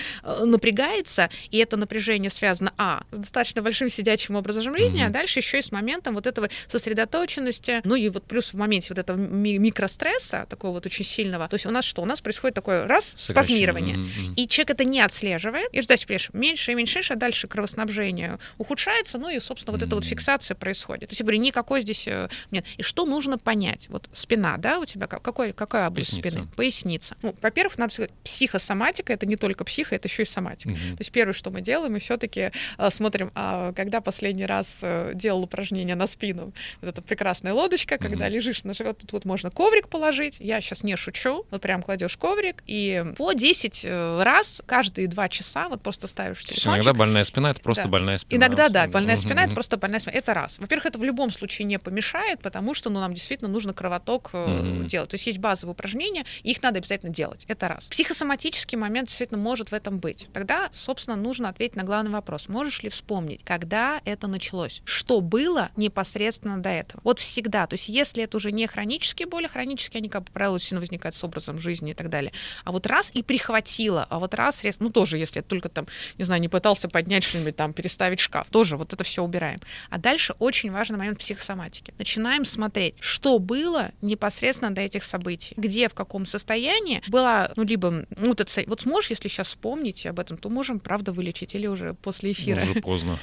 [0.45, 5.08] напрягается, и это напряжение связано, а, с достаточно большим сидячим образом жизни, угу.
[5.08, 8.88] а дальше еще и с моментом вот этого сосредоточенности, ну и вот плюс в моменте
[8.89, 11.47] вот этого микростресса, такого вот очень сильного.
[11.47, 12.01] То есть у нас что?
[12.01, 14.34] У нас происходит такое раз, спазмирование, mm-hmm.
[14.38, 19.18] и человек это не отслеживает, и ждать, понимаешь, меньше и меньше, а дальше кровоснабжение ухудшается,
[19.18, 19.88] ну и, собственно, вот mm-hmm.
[19.88, 21.10] эта вот фиксация происходит.
[21.10, 22.65] То есть я говорю, никакой здесь э, нет.
[22.78, 23.88] И что нужно понять?
[23.89, 26.30] вот спина, да, у тебя какой, какая область Поясница.
[26.30, 26.48] спины?
[26.56, 27.18] Поясница.
[27.22, 30.70] Ну, во-первых, надо сказать, психосоматика это не только психо, это еще и соматика.
[30.70, 30.78] Угу.
[30.78, 35.12] То есть первое, что мы делаем, мы все-таки э, смотрим, а, когда последний раз э,
[35.15, 36.54] делал упражнение на спину.
[36.82, 38.34] Вот эта прекрасная лодочка, когда угу.
[38.34, 40.38] лежишь на живот, тут вот можно коврик положить.
[40.39, 41.46] Я сейчас не шучу.
[41.52, 46.44] Вот прям кладешь коврик и по 10 э, раз каждые два часа вот просто ставишь
[46.44, 46.68] телефончик.
[46.68, 47.89] Иногда больная спина это просто да.
[47.89, 48.35] больная спина.
[48.36, 50.15] Иногда да, больная спина это просто больная спина.
[50.15, 50.60] Это раз.
[50.60, 54.86] Во-первых, это в любом случае не помешает, потому что ну, нам действительно нужно кровоток mm-hmm.
[54.86, 55.10] делать.
[55.10, 57.45] То есть есть базовые упражнения, их надо обязательно делать.
[57.48, 57.86] Это раз.
[57.86, 60.28] Психосоматический момент действительно может в этом быть.
[60.34, 62.48] Тогда, собственно, нужно ответить на главный вопрос.
[62.50, 64.82] Можешь ли вспомнить, когда это началось?
[64.86, 67.02] Что было непосредственно до этого?
[67.04, 67.67] Вот всегда.
[67.67, 71.24] То есть если это уже не хронические боли, хронические они, как правило, сильно возникают с
[71.24, 72.32] образом жизни и так далее.
[72.63, 76.41] А вот раз и прихватило, а вот раз, ну тоже, если только там, не знаю,
[76.41, 79.60] не пытался поднять что-нибудь там, переставить шкаф, тоже вот это все убираем.
[79.90, 81.94] А дальше очень важный момент психосоматики.
[81.98, 88.06] Начинаем смотреть, что было непосредственно до этих событий, где, в каком состоянии была, ну, либо,
[88.18, 91.68] ну, вот, это, вот сможешь, если сейчас вспомнить об этом, то можем, правда, вылечить или
[91.68, 92.62] уже после эфира.
[92.62, 93.20] Уже поздно.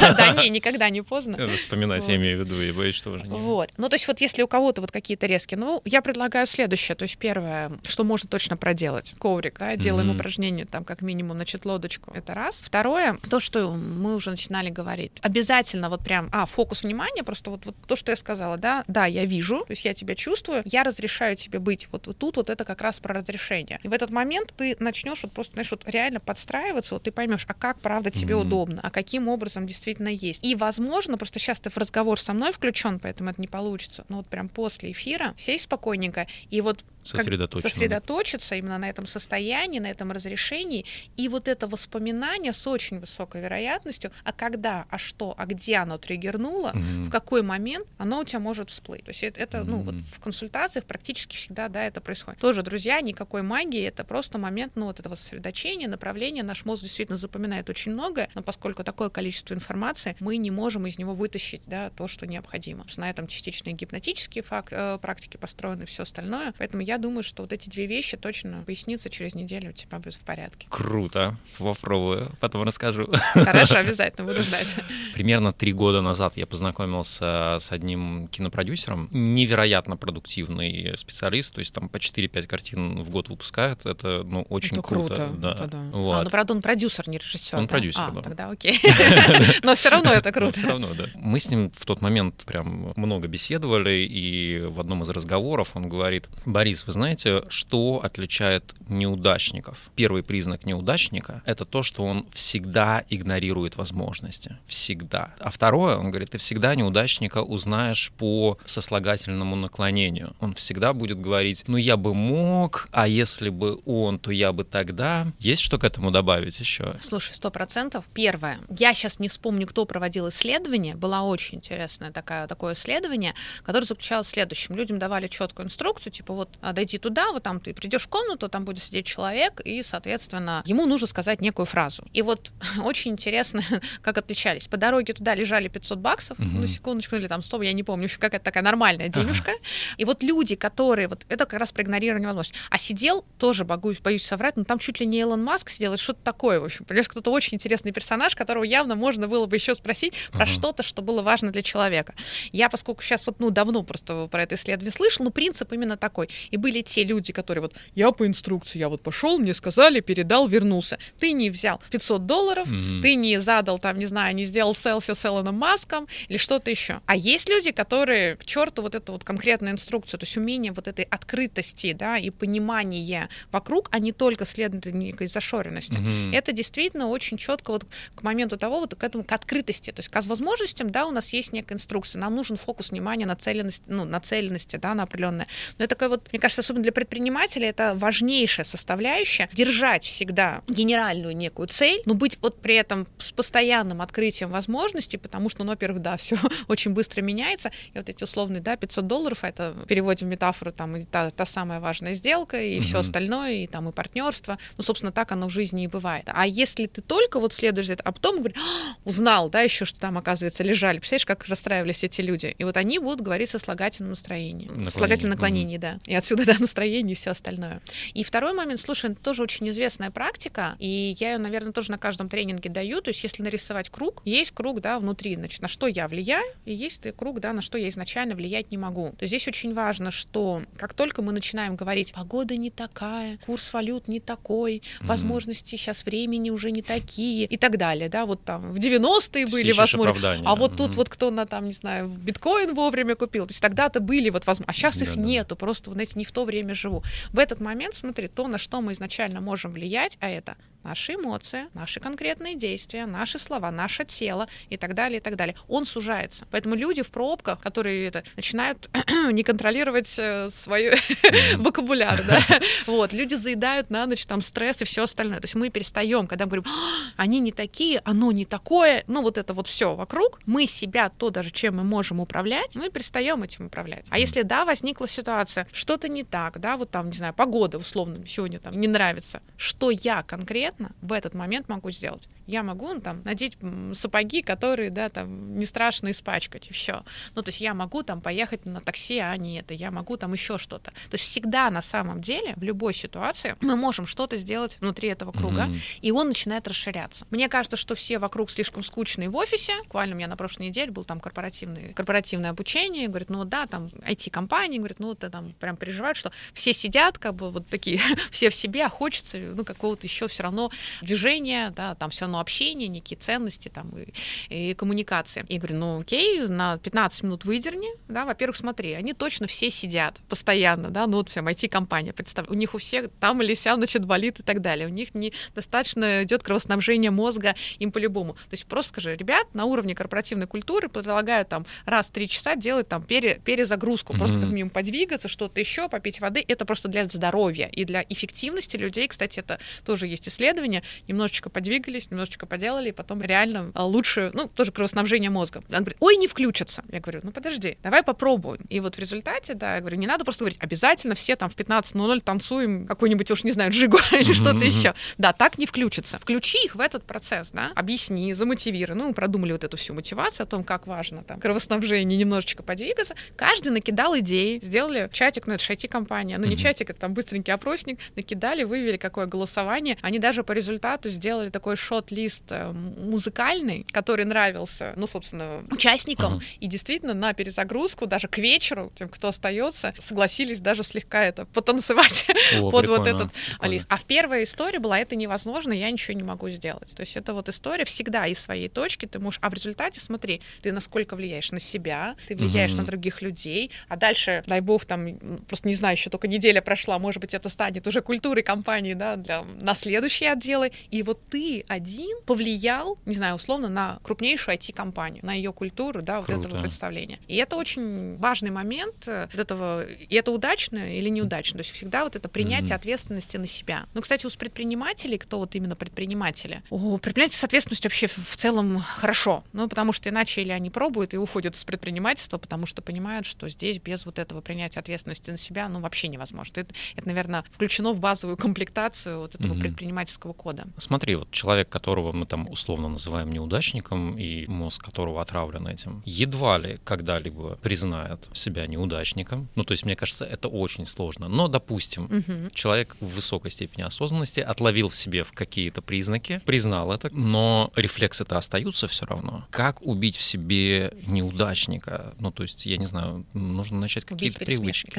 [0.00, 1.48] Да, не, никогда не поздно.
[1.56, 3.30] Вспоминать я имею в виду, я боюсь, что уже не.
[3.30, 3.70] Вот.
[3.76, 6.94] Ну, то есть вот если у кого-то вот какие-то резкие, ну, я предлагаю следующее.
[6.94, 9.14] То есть первое, что можно точно проделать.
[9.18, 12.12] Коврик, да, делаем упражнение там как минимум, значит, лодочку.
[12.14, 12.62] Это раз.
[12.64, 15.12] Второе, то, что мы уже начинали говорить.
[15.22, 19.06] Обязательно вот прям, а, фокус внимания, просто вот, вот то, что я сказала, да, да,
[19.06, 22.50] я вижу, то есть я тебя чувствую, я разрешаю тебе быть вот, вот тут, вот
[22.50, 23.80] это как раз про разрешение.
[23.82, 27.44] И в этот момент ты начнешь вот просто, знаешь, вот реально подстраиваться, вот ты поймешь,
[27.48, 28.40] а как правда тебе mm-hmm.
[28.40, 30.44] удобно, а каким образом действительно есть.
[30.44, 34.18] И, возможно, просто сейчас ты в разговор со мной включен, поэтому это не получится, но
[34.18, 37.70] вот прям после эфира сесть спокойненько и вот сосредоточиться.
[37.70, 40.84] сосредоточиться именно на этом состоянии, на этом разрешении,
[41.16, 45.98] и вот это воспоминание с очень высокой вероятностью, а когда, а что, а где оно
[45.98, 47.04] триггернуло, mm-hmm.
[47.04, 49.04] в какой момент оно у тебя может всплыть.
[49.04, 49.64] То есть это, это mm-hmm.
[49.64, 52.40] ну, вот в консультациях практически всегда, да, это происходит.
[52.40, 56.42] Тоже, друзья, никакой магии, это просто момент, ну, вот этого сосредоточения, направления.
[56.42, 60.98] Наш мозг действительно запоминает очень многое, но поскольку такое количество информации, мы не можем из
[60.98, 62.86] него вытащить, да, то, что необходимо.
[62.96, 66.54] На этом частичные гипнотические фак- э, практики построены, все остальное.
[66.58, 70.14] Поэтому я думаю, что вот эти две вещи точно пояснится через неделю у тебя будет
[70.14, 70.66] в порядке.
[70.70, 71.36] Круто.
[71.58, 73.08] Попробую, потом расскажу.
[73.32, 74.76] Хорошо, обязательно буду ждать.
[75.14, 79.08] Примерно три года назад я познакомился с одним кинопродюсером.
[79.12, 83.86] Невероятно продуктивный специалист, то есть там по 4-5 картин в год выпускают.
[83.86, 85.14] Это, ну, очень это круто.
[85.14, 85.32] круто.
[85.38, 85.52] Да.
[85.52, 85.82] Это да.
[85.92, 86.14] Вот.
[86.14, 87.58] А, ну, правда, он продюсер, не режиссер.
[87.58, 87.68] Он да?
[87.68, 88.22] продюсер, а, да.
[88.22, 88.80] Тогда окей.
[89.62, 90.58] Но все равно это круто.
[90.58, 91.06] Все равно, да.
[91.14, 95.88] Мы с ним в тот момент прям много беседовали, и в одном из разговоров он
[95.88, 99.90] говорит, Борис, вы знаете, что отличает неудачников?
[99.94, 104.58] Первый признак неудачника— это то, что он всегда игнорирует возможности.
[104.66, 105.34] Всегда.
[105.40, 110.34] А второе, он говорит, ты всегда неудачника узнаешь по сослагательному наклонению.
[110.40, 114.64] Он всегда будет говорить, ну я бы мог, а если бы он, то я бы
[114.64, 115.26] тогда.
[115.38, 116.94] Есть что к этому добавить еще?
[117.00, 118.04] Слушай, сто процентов.
[118.14, 118.58] Первое.
[118.76, 120.94] Я сейчас не вспомню, кто проводил исследование.
[120.94, 124.76] Была очень интересное такое, такое исследование, которое заключалось в следующем.
[124.76, 128.48] Людям давали четкую инструкцию, типа вот а, дойди туда, вот там ты придешь в комнату,
[128.48, 132.04] там будет сидеть человек, и, соответственно, ему нужно сказать некую фразу.
[132.12, 132.52] И вот
[132.84, 133.62] очень интересно,
[134.02, 134.66] как отличались.
[134.66, 136.48] По дороге туда лежали 500 баксов, угу.
[136.48, 139.52] на секундочку, или там 100, я не помню, еще какая-то такая нормальная денежка.
[139.52, 139.60] Ага.
[139.98, 142.58] И вот люди, которые, вот это как раз про игнорирование возможностей.
[142.70, 146.22] А сидел, тоже боюсь, боюсь соврать, но там чуть ли не Илон Маск сидел, что-то
[146.22, 146.84] такое, в общем.
[146.84, 150.38] Понимаешь, кто-то очень интересный персонаж, которого явно можно было бы еще спросить ага.
[150.38, 152.14] про что-то, что было важно для человека.
[152.52, 156.28] Я, поскольку сейчас вот, ну, давно просто про это исследование слышал, ну, принцип именно такой.
[156.50, 160.48] И были те люди, которые вот, я по инструкции, я вот пошел, мне сказали, передал,
[160.48, 160.98] вернулся.
[161.18, 163.02] Ты не взял 500 долларов, mm-hmm.
[163.02, 167.02] ты не задал там, не знаю, не сделал селфи с Элоном Маском или что-то еще.
[167.04, 170.88] А есть люди, которые к черту вот эту вот конкретную инструкцию, то есть умение вот
[170.88, 175.98] этой открытости, да, и понимания вокруг, а не только следовать некой зашоренности.
[175.98, 176.34] Mm-hmm.
[176.34, 180.08] Это действительно очень четко вот к моменту того, вот к этому, к открытости, то есть
[180.08, 184.76] к возможностям, да, у нас есть некая инструкция, нам нужен фокус внимания, нацеленность, ну, нацеленности,
[184.76, 185.46] да, на определенное.
[185.76, 191.34] Но это такое вот, мне кажется, особенно для предпринимателя это важнейшая составляющая, держать всегда генеральную
[191.34, 196.02] некую цель, но быть вот при этом с постоянным открытием возможностей, потому что, ну, во-первых,
[196.02, 196.36] да, все
[196.68, 200.70] очень быстро меняется, и вот эти условные, да, 500 долларов, это в переводе в метафору,
[200.70, 202.82] там, и та, та самая важная сделка, и mm-hmm.
[202.82, 206.24] все остальное, и там, и партнерство, ну, собственно, так оно в жизни и бывает.
[206.26, 209.86] А если ты только вот следуешь за это, а потом говоришь, «А, узнал, да, еще,
[209.86, 213.58] что там, оказывается, лежали, представляешь, как расстраивались эти люди, и вот они будут говорить со
[213.58, 216.00] слагательным настроением, слагательным наклонением, mm-hmm.
[216.04, 217.80] да, и отсюда отсюда да, настроение и все остальное.
[218.12, 221.98] И второй момент, слушай, это тоже очень известная практика, и я ее, наверное, тоже на
[221.98, 223.00] каждом тренинге даю.
[223.00, 226.74] То есть, если нарисовать круг, есть круг, да, внутри, значит, на что я влияю, и
[226.74, 229.10] есть круг, да, на что я изначально влиять не могу.
[229.10, 233.72] То есть здесь очень важно, что как только мы начинаем говорить, погода не такая, курс
[233.72, 235.06] валют не такой, mm-hmm.
[235.06, 239.72] возможности сейчас времени уже не такие и так далее, да, вот там в 90-е были
[239.72, 240.76] возможности, а вот mm-hmm.
[240.76, 244.46] тут вот кто на там, не знаю, биткоин вовремя купил, то есть тогда-то были вот
[244.46, 247.02] возможности, а сейчас их да, нету, просто, вот, знаете, не в то время живу.
[247.32, 251.66] В этот момент, смотри, то, на что мы изначально можем влиять, а это наши эмоции,
[251.74, 255.56] наши конкретные действия, наши слова, наше тело и так далее, и так далее.
[255.66, 256.46] Он сужается.
[256.50, 258.88] Поэтому люди в пробках, которые это, начинают
[259.32, 260.92] не контролировать э, свой
[261.56, 262.42] вокабуляр, да,
[262.86, 265.40] вот, люди заедают на ночь там стресс и все остальное.
[265.40, 269.22] То есть мы перестаем, когда мы говорим, «А, они не такие, оно не такое, ну
[269.22, 273.42] вот это вот все вокруг, мы себя, то даже чем мы можем управлять, мы перестаем
[273.42, 274.04] этим управлять.
[274.10, 278.26] А если, да, возникла ситуация, что-то не так, да, вот там, не знаю, погода условно
[278.26, 282.28] сегодня там не нравится, что я конкретно конкретно в этот момент могу сделать?
[282.46, 283.56] Я могу ну, там надеть
[283.94, 287.04] сапоги, которые, да, там не страшно испачкать, и все.
[287.34, 290.32] Ну, то есть я могу там поехать на такси, а не это, я могу там
[290.32, 290.90] еще что-то.
[290.90, 295.32] То есть всегда на самом деле в любой ситуации мы можем что-то сделать внутри этого
[295.32, 295.80] круга, mm-hmm.
[296.02, 297.26] и он начинает расширяться.
[297.30, 299.72] Мне кажется, что все вокруг слишком скучные в офисе.
[299.84, 303.86] Буквально у меня на прошлой неделе был там корпоративный, корпоративное обучение, говорит, ну да, там
[303.86, 308.50] IT-компании, говорит, ну это там прям переживают, что все сидят как бы вот такие, все
[308.50, 310.70] в себе, а хочется ну какого-то еще все равно
[311.02, 315.44] движения, да, там все равно общение, некие ценности там и, и коммуникации.
[315.48, 320.18] И говорю, ну окей, на 15 минут выдерни, да, во-первых, смотри, они точно все сидят
[320.28, 324.04] постоянно, да, ну вот вся IT-компания, представь, у них у всех там или сям, значит,
[324.04, 328.34] болит и так далее, у них недостаточно идет кровоснабжение мозга им по-любому.
[328.34, 332.56] То есть просто скажи, ребят, на уровне корпоративной культуры предлагаю там раз в три часа
[332.56, 334.18] делать там пере, перезагрузку, mm-hmm.
[334.18, 338.76] просто как минимум подвигаться, что-то еще, попить воды, это просто для здоровья и для эффективности
[338.76, 344.30] людей, кстати, это тоже есть исследования, немножечко подвигались, немножечко поделали, и потом реально а, лучше,
[344.34, 345.62] ну, тоже кровоснабжение мозга.
[345.68, 346.84] Он говорит, ой, не включится.
[346.90, 348.62] Я говорю, ну, подожди, давай попробуем.
[348.68, 351.56] И вот в результате, да, я говорю, не надо просто говорить, обязательно все там в
[351.56, 354.94] 15.00 танцуем какой-нибудь, уж не знаю, джигу или что-то еще.
[355.18, 356.18] Да, так не включится.
[356.18, 358.96] Включи их в этот процесс, да, объясни, замотивируй.
[358.96, 363.14] Ну, мы продумали вот эту всю мотивацию о том, как важно там кровоснабжение, немножечко подвигаться.
[363.36, 367.52] Каждый накидал идеи, сделали чатик, ну, это же IT-компания, ну, не чатик, это там быстренький
[367.52, 369.96] опросник, накидали, вывели какое голосование.
[370.02, 372.13] Они даже по результату сделали такой шот-лист
[372.50, 376.34] э, музыкальный, который нравился, ну, собственно, участникам.
[376.34, 376.58] Uh-huh.
[376.60, 382.26] И действительно на перезагрузку, даже к вечеру, тем, кто остается, согласились даже слегка это потанцевать
[382.58, 383.72] О, под вот этот прикольно.
[383.72, 383.86] лист.
[383.88, 386.94] А в первой истории была это невозможно, я ничего не могу сделать.
[386.94, 389.40] То есть это вот история всегда из своей точки ты можешь...
[389.42, 392.78] А в результате, смотри, ты насколько влияешь на себя, ты влияешь uh-huh.
[392.78, 396.98] на других людей, а дальше, дай бог, там, просто не знаю, еще только неделя прошла,
[396.98, 401.64] может быть, это станет уже культурой компании, да, для, на следующий отделы, и вот ты
[401.68, 406.48] один повлиял, не знаю, условно, на крупнейшую IT-компанию, на ее культуру, да, вот Круто.
[406.48, 407.18] этого представления.
[407.28, 411.74] И это очень важный момент э, вот этого, и это удачно или неудачно, то есть
[411.74, 412.74] всегда вот это принятие mm-hmm.
[412.74, 413.86] ответственности на себя.
[413.94, 418.80] Ну, кстати, у предпринимателей, кто вот именно предприниматели, у предпринимателей с ответственностью вообще в целом
[418.80, 423.26] хорошо, ну, потому что иначе или они пробуют и уходят из предпринимательства, потому что понимают,
[423.26, 426.60] что здесь без вот этого принятия ответственности на себя, ну, вообще невозможно.
[426.60, 429.60] Это, это наверное, включено в базовую комплектацию вот этого mm-hmm.
[429.60, 430.66] предпринимательского кода.
[430.78, 436.58] Смотри, вот человек, которого мы там условно называем неудачником, и мозг которого отравлен этим, едва
[436.58, 439.48] ли когда-либо признает себя неудачником.
[439.54, 441.28] Ну, то есть, мне кажется, это очень сложно.
[441.28, 442.50] Но, допустим, угу.
[442.52, 448.88] человек в высокой степени осознанности отловил в себе какие-то признаки, признал это, но рефлексы-то остаются
[448.88, 449.46] все равно.
[449.50, 452.14] Как убить в себе неудачника?
[452.18, 454.90] Ну, то есть, я не знаю, нужно начать какие-то привычки.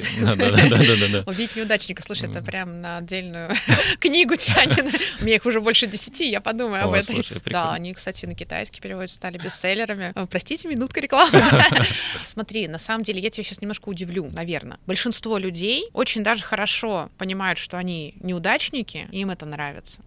[1.28, 2.02] Убить неудачника.
[2.04, 3.52] Слушай, это прям на отдельную
[4.00, 4.96] книгу тянет.
[5.20, 7.16] У меня их уже больше десяти, я подумаю об этом.
[7.52, 10.14] Да, они, кстати, на китайский перевод стали бестселлерами.
[10.30, 11.42] Простите, минутка рекламы.
[12.24, 14.80] Смотри, на самом деле я тебя сейчас немножко удивлю, наверное.
[14.86, 20.02] Большинство людей очень даже хорошо понимают, что они неудачники, и им это нравится.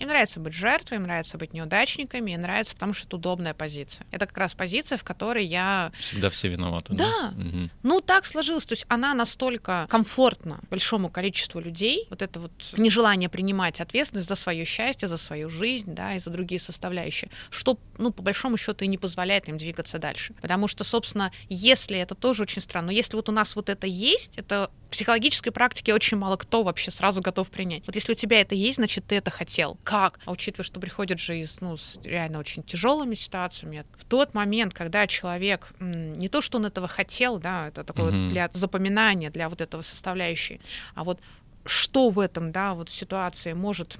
[0.00, 4.06] Им нравится быть жертвой, им нравится быть неудачниками, им нравится, потому что это удобная позиция.
[4.10, 5.92] Это как раз позиция, в которой я...
[5.98, 6.94] Всегда все виноваты.
[6.94, 7.32] Да.
[7.32, 7.34] да?
[7.36, 7.70] Угу.
[7.82, 8.64] Ну, так сложилось.
[8.64, 14.36] То есть она настолько комфортна большому количеству людей, вот это вот нежелание принимать ответственность за
[14.36, 18.86] свое счастье, за свою жизнь, да, и за другие составляющие, что, ну, по большому счету
[18.86, 20.34] и не позволяет им двигаться дальше.
[20.40, 23.86] Потому что, собственно, если это тоже очень странно, но если вот у нас вот это
[23.86, 27.86] есть, это психологической практике очень мало кто вообще сразу готов принять.
[27.86, 29.78] Вот если у тебя это есть, значит, ты это хотел.
[29.84, 30.18] Как?
[30.24, 34.74] А учитывая, что приходят же из, ну, с реально очень тяжелыми ситуациями, в тот момент,
[34.74, 38.28] когда человек, не то, что он этого хотел, да, это такое mm-hmm.
[38.28, 40.60] для запоминания, для вот этого составляющей,
[40.94, 41.20] а вот
[41.66, 43.98] что в этом, да, вот ситуации может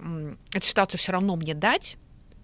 [0.52, 1.96] эта ситуация все равно мне дать,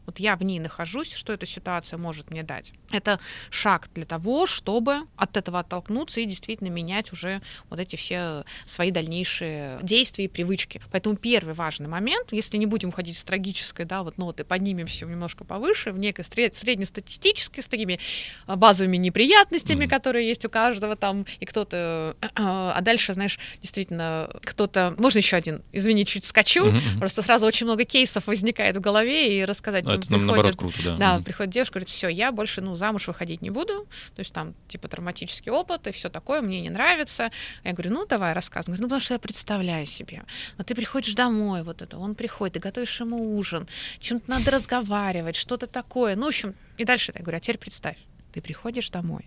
[0.06, 2.72] вот я в ней нахожусь, что эта ситуация может мне дать.
[2.90, 3.18] Это
[3.50, 8.90] шаг для того, чтобы от этого оттолкнуться и действительно менять уже вот эти все свои
[8.90, 10.80] дальнейшие действия и привычки.
[10.92, 15.44] Поэтому первый важный момент, если не будем уходить с трагической, да, вот ноты, поднимемся немножко
[15.44, 17.98] повыше, в некой среднестатистической, с такими
[18.46, 19.88] а, базовыми неприятностями, mm-hmm.
[19.88, 22.16] которые есть у каждого там, и кто-то...
[22.46, 24.94] А дальше, знаешь, действительно, кто-то...
[24.98, 25.62] Можно еще один?
[25.72, 26.66] Извини, чуть скачу.
[26.66, 26.98] Mm-hmm.
[26.98, 30.96] Просто сразу очень много кейсов возникает в голове, и рассказать это приходит, наоборот круто, да.
[30.96, 34.54] Да, приходит девушка, говорит, все, я больше, ну, замуж выходить не буду, то есть там,
[34.68, 37.30] типа, травматический опыт и все такое, мне не нравится.
[37.64, 38.76] Я говорю, ну, давай рассказывай.
[38.76, 40.24] Говорит, ну, потому что я представляю себе.
[40.58, 43.66] Но ты приходишь домой, вот это, он приходит, ты готовишь ему ужин,
[44.00, 46.16] чем-то надо разговаривать, что-то такое.
[46.16, 47.96] Ну, в общем, и дальше я говорю, а теперь представь,
[48.32, 49.26] ты приходишь домой,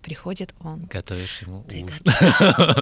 [0.00, 0.86] приходит он.
[0.86, 2.00] Готовишь ему ты ужин.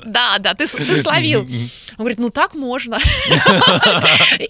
[0.06, 1.40] Да, да, ты, ты словил.
[1.42, 2.98] Он говорит, ну так можно.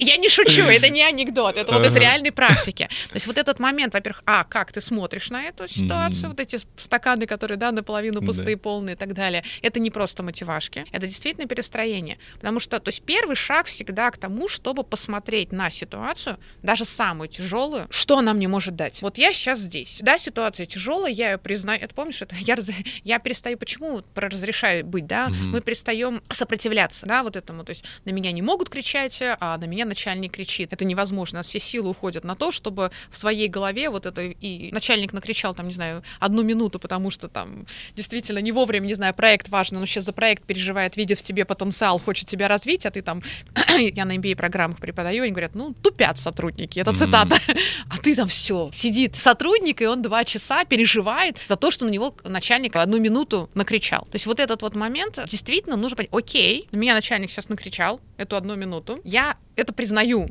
[0.00, 2.88] Я не шучу, это не анекдот, это вот из реальной практики.
[3.08, 6.60] То есть вот этот момент, во-первых, а, как ты смотришь на эту ситуацию, вот эти
[6.76, 11.46] стаканы, которые, да, наполовину пустые, полные и так далее, это не просто мотивашки, это действительно
[11.46, 12.18] перестроение.
[12.34, 17.28] Потому что, то есть первый шаг всегда к тому, чтобы посмотреть на ситуацию, даже самую
[17.28, 19.02] тяжелую, что она мне может дать.
[19.02, 19.98] Вот я сейчас здесь.
[20.02, 21.80] Да, ситуация тяжелая, я ее признаю.
[21.80, 22.57] Это помнишь, это я
[23.04, 25.34] я перестаю, почему про разрешаю быть, да, угу.
[25.34, 29.64] мы перестаем сопротивляться, да, вот этому, то есть на меня не могут кричать, а на
[29.64, 30.72] меня начальник кричит.
[30.72, 35.12] Это невозможно, все силы уходят на то, чтобы в своей голове вот это, и начальник
[35.12, 39.48] накричал там, не знаю, одну минуту, потому что там действительно не вовремя, не знаю, проект
[39.48, 43.02] важный, но сейчас за проект переживает, видит в тебе потенциал, хочет тебя развить, а ты
[43.02, 43.22] там,
[43.78, 47.61] я на MBA-программах преподаю, они говорят, ну, тупят сотрудники, это цитата, mm-hmm.
[47.90, 51.90] а ты там все, сидит сотрудник, и он два часа переживает за то, что на
[51.90, 54.03] него начальник начальник одну минуту накричал.
[54.11, 58.36] То есть вот этот вот момент действительно нужно понять, окей, меня начальник сейчас накричал эту
[58.36, 60.28] одну минуту, я это признаю.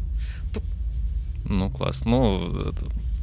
[1.45, 2.05] Ну, класс.
[2.05, 2.73] Ну,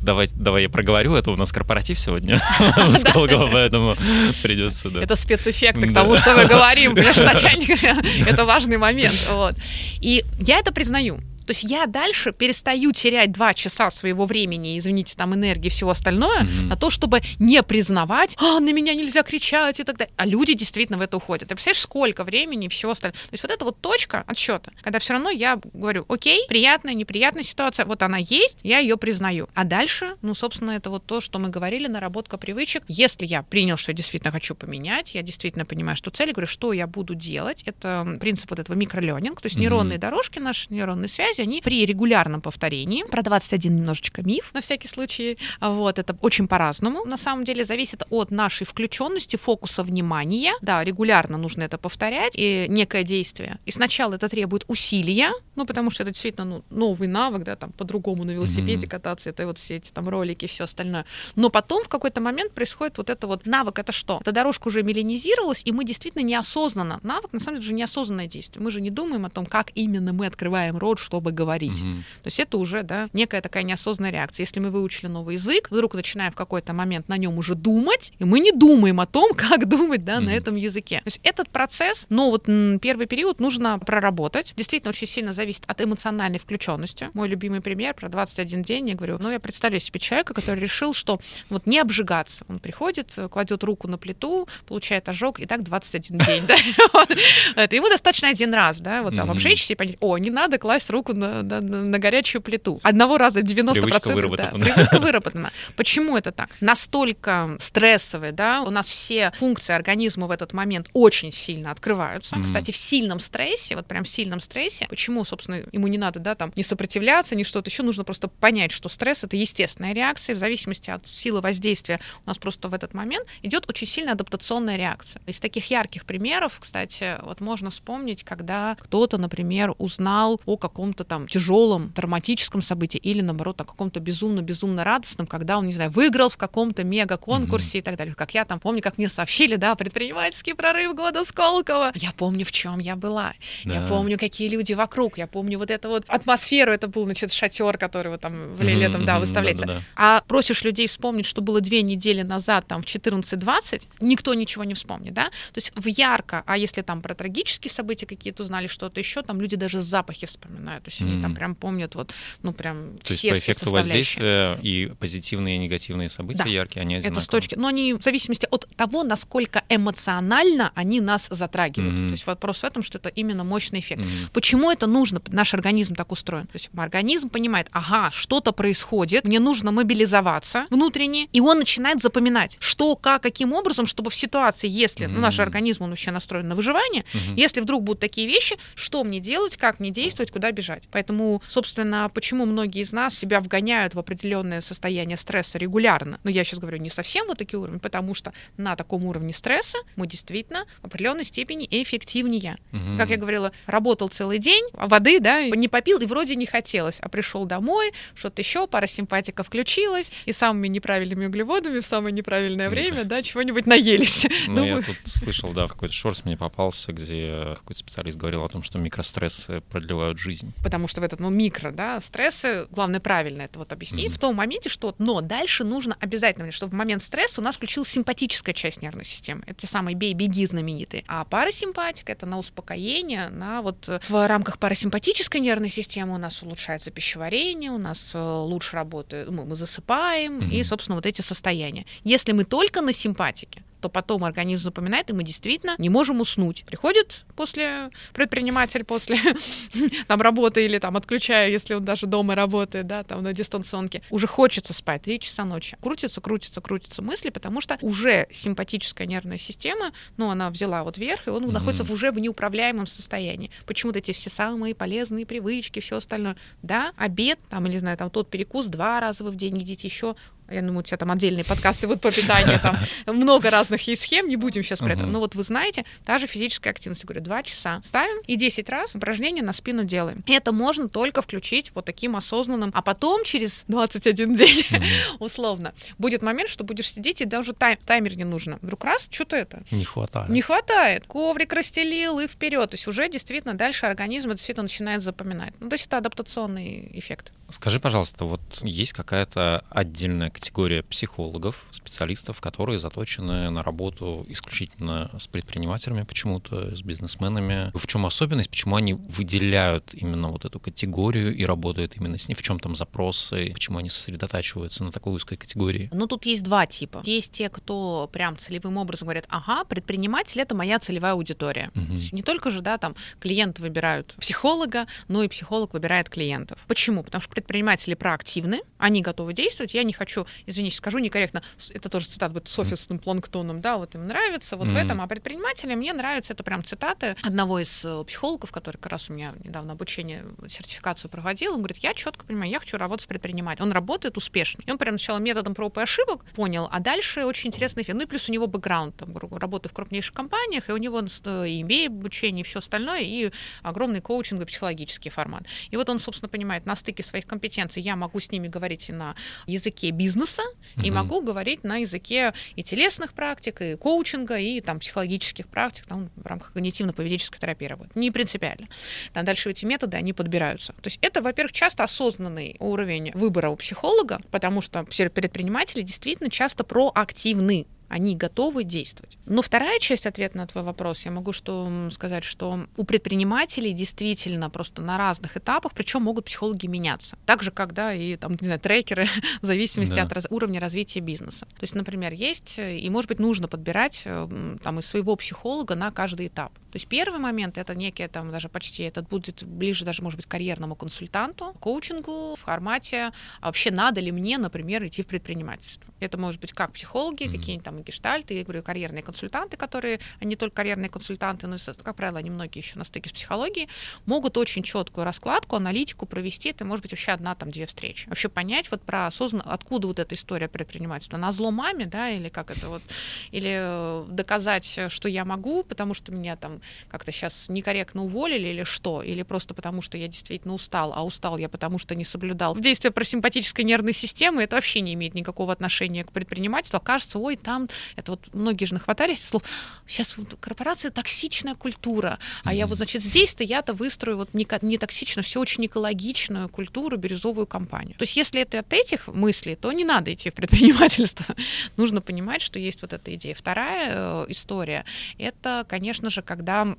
[0.00, 2.38] давай, давай я проговорю, это у нас корпоратив сегодня
[2.96, 3.04] с
[3.52, 3.96] поэтому
[4.42, 5.02] придется, да.
[5.02, 7.82] Это спецэффекты к тому, что мы говорим, потому что начальник—
[8.28, 9.28] это важный момент.
[9.32, 9.56] Вот.
[10.00, 11.18] И я это признаю.
[11.46, 15.90] То есть я дальше перестаю терять два часа своего времени, извините, там энергии и всего
[15.90, 16.66] остальное, mm-hmm.
[16.66, 20.12] на то, чтобы не признавать, а, на меня нельзя кричать и так далее.
[20.16, 21.48] А люди действительно в это уходят.
[21.48, 23.18] Ты представляешь, сколько времени и всего остального.
[23.18, 27.42] То есть вот это вот точка отсчета, когда все равно я говорю, окей, приятная, неприятная
[27.42, 29.48] ситуация, вот она есть, я ее признаю.
[29.54, 32.82] А дальше, ну, собственно, это вот то, что мы говорили, наработка привычек.
[32.88, 36.72] Если я принял, что я действительно хочу поменять, я действительно понимаю, что цель, говорю, что
[36.72, 39.60] я буду делать, это принцип вот этого микроленинг, то есть mm-hmm.
[39.60, 44.60] нейронные дорожки, наши нейронные связи, связи, они при регулярном повторении, про 21 немножечко миф, на
[44.60, 50.52] всякий случай, вот, это очень по-разному, на самом деле, зависит от нашей включенности, фокуса внимания,
[50.62, 53.58] да, регулярно нужно это повторять, и некое действие.
[53.66, 57.72] И сначала это требует усилия, ну, потому что это действительно ну, новый навык, да, там,
[57.72, 58.90] по-другому на велосипеде mm-hmm.
[58.90, 61.04] кататься, это вот все эти там ролики и все остальное.
[61.36, 64.18] Но потом в какой-то момент происходит вот это вот навык, это что?
[64.20, 68.62] Эта дорожка уже меланизировалась, и мы действительно неосознанно, навык, на самом деле, уже неосознанное действие.
[68.62, 71.80] Мы же не думаем о том, как именно мы открываем рот, чтобы чтобы говорить.
[71.80, 71.92] Угу.
[72.22, 74.44] То есть это уже да, некая такая неосознанная реакция.
[74.44, 78.24] Если мы выучили новый язык, вдруг начинаем в какой-то момент на нем уже думать, и
[78.24, 80.26] мы не думаем о том, как думать да, угу.
[80.26, 80.98] на этом языке.
[80.98, 82.44] То есть этот процесс, но вот
[82.80, 84.52] первый период нужно проработать.
[84.56, 87.08] Действительно очень сильно зависит от эмоциональной включенности.
[87.14, 88.90] Мой любимый пример про 21 день.
[88.90, 92.44] Я говорю, ну я представляю себе человека, который решил, что вот не обжигаться.
[92.48, 96.44] Он приходит, кладет руку на плиту, получает ожог, и так 21 день.
[97.56, 100.90] Это ему достаточно один раз, да, вот там обжечься и понять, о, не надо класть
[100.90, 102.80] руку на, на, на горячую плиту.
[102.82, 103.72] Одного раза в 90%.
[103.74, 104.50] Привычка выработана.
[104.52, 105.52] Да, привычка выработана.
[105.76, 106.50] Почему это так?
[106.60, 112.36] Настолько стрессовые, да, у нас все функции организма в этот момент очень сильно открываются.
[112.36, 112.44] Mm-hmm.
[112.44, 116.34] Кстати, в сильном стрессе, вот прям в сильном стрессе, почему, собственно, ему не надо, да,
[116.34, 120.38] там, не сопротивляться, ни что-то еще, нужно просто понять, что стресс— это естественная реакция, в
[120.38, 125.22] зависимости от силы воздействия у нас просто в этот момент идет очень сильная адаптационная реакция.
[125.26, 131.08] Из таких ярких примеров, кстати, вот можно вспомнить, когда кто-то, например, узнал о каком-то каком-то
[131.08, 136.28] там тяжелом, травматическом событии или, наоборот, о каком-то безумно-безумно радостном, когда он, не знаю, выиграл
[136.28, 137.80] в каком-то мега-конкурсе mm-hmm.
[137.80, 138.14] и так далее.
[138.14, 141.92] Как я там помню, как мне сообщили, да, предпринимательский прорыв года Сколково.
[141.94, 143.34] Я помню, в чем я была.
[143.64, 143.74] Да.
[143.74, 145.18] Я помню, какие люди вокруг.
[145.18, 146.72] Я помню вот эту вот атмосферу.
[146.72, 149.66] Это был, значит, шатер, который вот там в летом, mm-hmm, да, выставляется.
[149.66, 149.84] Да, да, да.
[149.96, 154.74] А просишь людей вспомнить, что было две недели назад, там, в 14-20, никто ничего не
[154.74, 155.24] вспомнит, да?
[155.24, 159.40] То есть в ярко, а если там про трагические события какие-то узнали, что-то еще, там
[159.40, 160.84] люди даже запахи вспоминают.
[160.84, 164.58] То есть они там прям помнят вот, ну, прям То все, есть по эффекту воздействия
[164.62, 166.50] и позитивные, и негативные события да.
[166.50, 167.18] яркие, они одинаковые.
[167.18, 167.54] Это с точки...
[167.54, 171.94] Но они в зависимости от того, насколько эмоционально они нас затрагивают.
[171.94, 172.06] Mm-hmm.
[172.06, 174.02] То есть вопрос в этом, что это именно мощный эффект.
[174.04, 174.30] Mm-hmm.
[174.32, 175.20] Почему это нужно?
[175.28, 176.46] Наш организм так устроен.
[176.46, 182.56] То есть организм понимает, ага, что-то происходит, мне нужно мобилизоваться внутренне, и он начинает запоминать,
[182.60, 185.10] что, как, каким образом, чтобы в ситуации, если mm-hmm.
[185.10, 187.34] ну, наш организм, он вообще настроен на выживание, mm-hmm.
[187.36, 190.83] если вдруг будут такие вещи, что мне делать, как мне действовать, куда бежать.
[190.90, 196.20] Поэтому, собственно, почему многие из нас себя вгоняют в определенное состояние стресса регулярно.
[196.24, 199.78] Но я сейчас говорю не совсем вот такие уровни, потому что на таком уровне стресса
[199.96, 202.58] мы действительно в определенной степени эффективнее.
[202.72, 202.96] Mm-hmm.
[202.98, 206.98] Как я говорила, работал целый день, а воды, да, не попил и вроде не хотелось,
[207.00, 213.04] а пришел домой, что-то еще, парасимпатика включилась, и самыми неправильными углеводами в самое неправильное время,
[213.04, 214.26] да, чего-нибудь наелись.
[214.46, 214.76] Ну, Думаю...
[214.78, 218.78] я тут слышал, да, какой-то шорс мне попался, где какой-то специалист говорил о том, что
[218.78, 220.52] микрострессы продлевают жизнь.
[220.64, 224.14] Потому что в этот, ну, микро, да, стрессы, главное, правильно это вот объяснить, mm-hmm.
[224.14, 227.88] в том моменте, что, но дальше нужно обязательно, чтобы в момент стресса у нас включилась
[227.88, 229.42] симпатическая часть нервной системы.
[229.46, 231.04] Это те самые бей-беги знаменитые.
[231.06, 236.90] А парасимпатика— это на успокоение, на вот в рамках парасимпатической нервной системы у нас улучшается
[236.90, 240.50] пищеварение, у нас э, лучше работает, мы, мы засыпаем, mm-hmm.
[240.50, 241.84] и, собственно, вот эти состояния.
[242.04, 246.64] Если мы только на симпатике, то потом организм запоминает, и мы действительно не можем уснуть.
[246.64, 249.18] Приходит после предприниматель после
[250.06, 254.26] там работы или там отключая, если он даже дома работает, да, там на дистанционке, уже
[254.26, 255.76] хочется спать 3 часа ночи.
[255.82, 261.26] Крутится, крутится, крутится мысли, потому что уже симпатическая нервная система, ну, она взяла вот верх,
[261.26, 261.52] и он mm-hmm.
[261.52, 263.50] находится уже в неуправляемом состоянии.
[263.66, 266.36] Почему-то эти все самые полезные привычки, все остальное.
[266.62, 270.16] Да, обед, там, или, знаю, там тот перекус два раза вы в день едите еще,
[270.48, 272.76] я думаю, у тебя там отдельные подкасты вот по питанию, там
[273.06, 275.06] много разных есть схем, не будем сейчас про это.
[275.06, 278.94] Но вот вы знаете, та же физическая активность, говорю, 2 часа ставим и 10 раз
[278.94, 280.22] упражнения на спину делаем.
[280.26, 284.64] Это можно только включить вот таким осознанным, а потом через 21 день,
[285.18, 288.58] условно, будет момент, что будешь сидеть, и даже тайм, таймер не нужно.
[288.60, 289.62] Вдруг раз, что-то это.
[289.70, 290.28] Не хватает.
[290.28, 291.04] Не хватает.
[291.06, 292.70] Коврик расстелил и вперед.
[292.70, 295.54] То есть уже действительно дальше организм действительно начинает запоминать.
[295.60, 297.32] Ну, то есть это адаптационный эффект.
[297.50, 305.26] Скажи, пожалуйста, вот есть какая-то отдельная категория психологов, специалистов, которые заточены на работу исключительно с
[305.26, 307.70] предпринимателями почему-то, с бизнесменами.
[307.72, 312.34] В чем особенность, почему они выделяют именно вот эту категорию и работают именно с ней,
[312.34, 315.88] в чем там запросы, почему они сосредотачиваются на такой узкой категории?
[315.94, 317.00] Ну, тут есть два типа.
[317.06, 321.70] Есть те, кто прям целевым образом говорят, ага, предприниматель— это моя целевая аудитория.
[321.74, 322.00] Угу.
[322.12, 326.58] не только же, да, там клиенты выбирают психолога, но и психолог выбирает клиентов.
[326.68, 327.02] Почему?
[327.02, 332.06] Потому что предприниматели проактивны, они готовы действовать, я не хочу извините, скажу некорректно, это тоже
[332.06, 334.72] цитат будет с офисным планктоном, да, вот им нравится, вот mm-hmm.
[334.72, 338.92] в этом, а предпринимателям мне нравится, это прям цитаты одного из э, психологов, который как
[338.92, 343.04] раз у меня недавно обучение, сертификацию проводил, он говорит, я четко понимаю, я хочу работать
[343.04, 344.62] с предпринимателем, он работает успешно.
[344.66, 347.96] И он прям сначала методом проб и ошибок понял, а дальше очень интересный эффект.
[347.96, 351.48] Ну и плюс у него бэкграунд, там, работы в крупнейших компаниях, и у него э,
[351.48, 353.30] и MBA обучение, и все остальное, и
[353.62, 355.44] огромный коучинг и психологический формат.
[355.70, 358.92] И вот он, собственно, понимает, на стыке своих компетенций я могу с ними говорить и
[358.92, 359.14] на
[359.46, 360.42] языке бизнеса, бизнеса
[360.76, 360.86] угу.
[360.86, 366.10] и могу говорить на языке и телесных практик, и коучинга, и там психологических практик, там
[366.16, 367.96] в рамках когнитивно-поведенческой терапии работать.
[367.96, 368.68] Не принципиально.
[369.12, 370.72] Там дальше эти методы, они подбираются.
[370.74, 376.64] То есть это, во-первых, часто осознанный уровень выбора у психолога, потому что предприниматели действительно часто
[376.64, 379.18] проактивны они готовы действовать.
[379.26, 384.50] Но вторая часть ответа на твой вопрос, я могу что сказать, что у предпринимателей действительно
[384.50, 387.16] просто на разных этапах, причем могут психологи меняться.
[387.26, 389.08] Так же, когда и там, не знаю, трекеры
[389.42, 390.02] в зависимости да.
[390.02, 391.46] от раз, уровня развития бизнеса.
[391.46, 395.90] То есть, например, есть, и, может быть, нужно подбирать э, там из своего психолога на
[395.90, 396.52] каждый этап.
[396.74, 400.26] То есть первый момент это некий там даже почти этот будет ближе даже может быть
[400.26, 405.94] карьерному консультанту, коучингу в формате а вообще надо ли мне, например, идти в предпринимательство.
[406.00, 407.32] Это может быть как психологи, mm-hmm.
[407.36, 411.94] какие-нибудь там гештальты, я говорю, карьерные консультанты, которые, они не только карьерные консультанты, но, как
[411.94, 413.68] правило, они многие еще на стыке с психологией,
[414.04, 416.50] могут очень четкую раскладку, аналитику провести.
[416.50, 418.08] Это может быть вообще одна, там, две встречи.
[418.08, 421.16] Вообще понять вот про осознанно, откуда вот эта история предпринимательства.
[421.18, 422.82] На зло маме, да, или как это вот,
[423.30, 428.64] или э, доказать, что я могу, потому что меня там как-то сейчас некорректно уволили или
[428.64, 432.56] что, или просто потому, что я действительно устал, а устал я потому, что не соблюдал
[432.56, 437.68] действие просимпатической нервной системы, это вообще не имеет никакого отношения к предпринимательству, окажется, ой, там,
[437.96, 439.42] это вот многие же нахватались слов,
[439.86, 442.56] сейчас вот корпорация токсичная культура, а mm-hmm.
[442.56, 447.46] я вот, значит, здесь-то я-то выстрою вот не, не токсично, все очень экологичную культуру, бирюзовую
[447.46, 447.96] компанию.
[447.98, 451.26] То есть если это от этих мыслей, то не надо идти в предпринимательство.
[451.76, 453.34] Нужно понимать, что есть вот эта идея.
[453.34, 454.84] Вторая э, история,
[455.18, 456.78] это, конечно же, когда там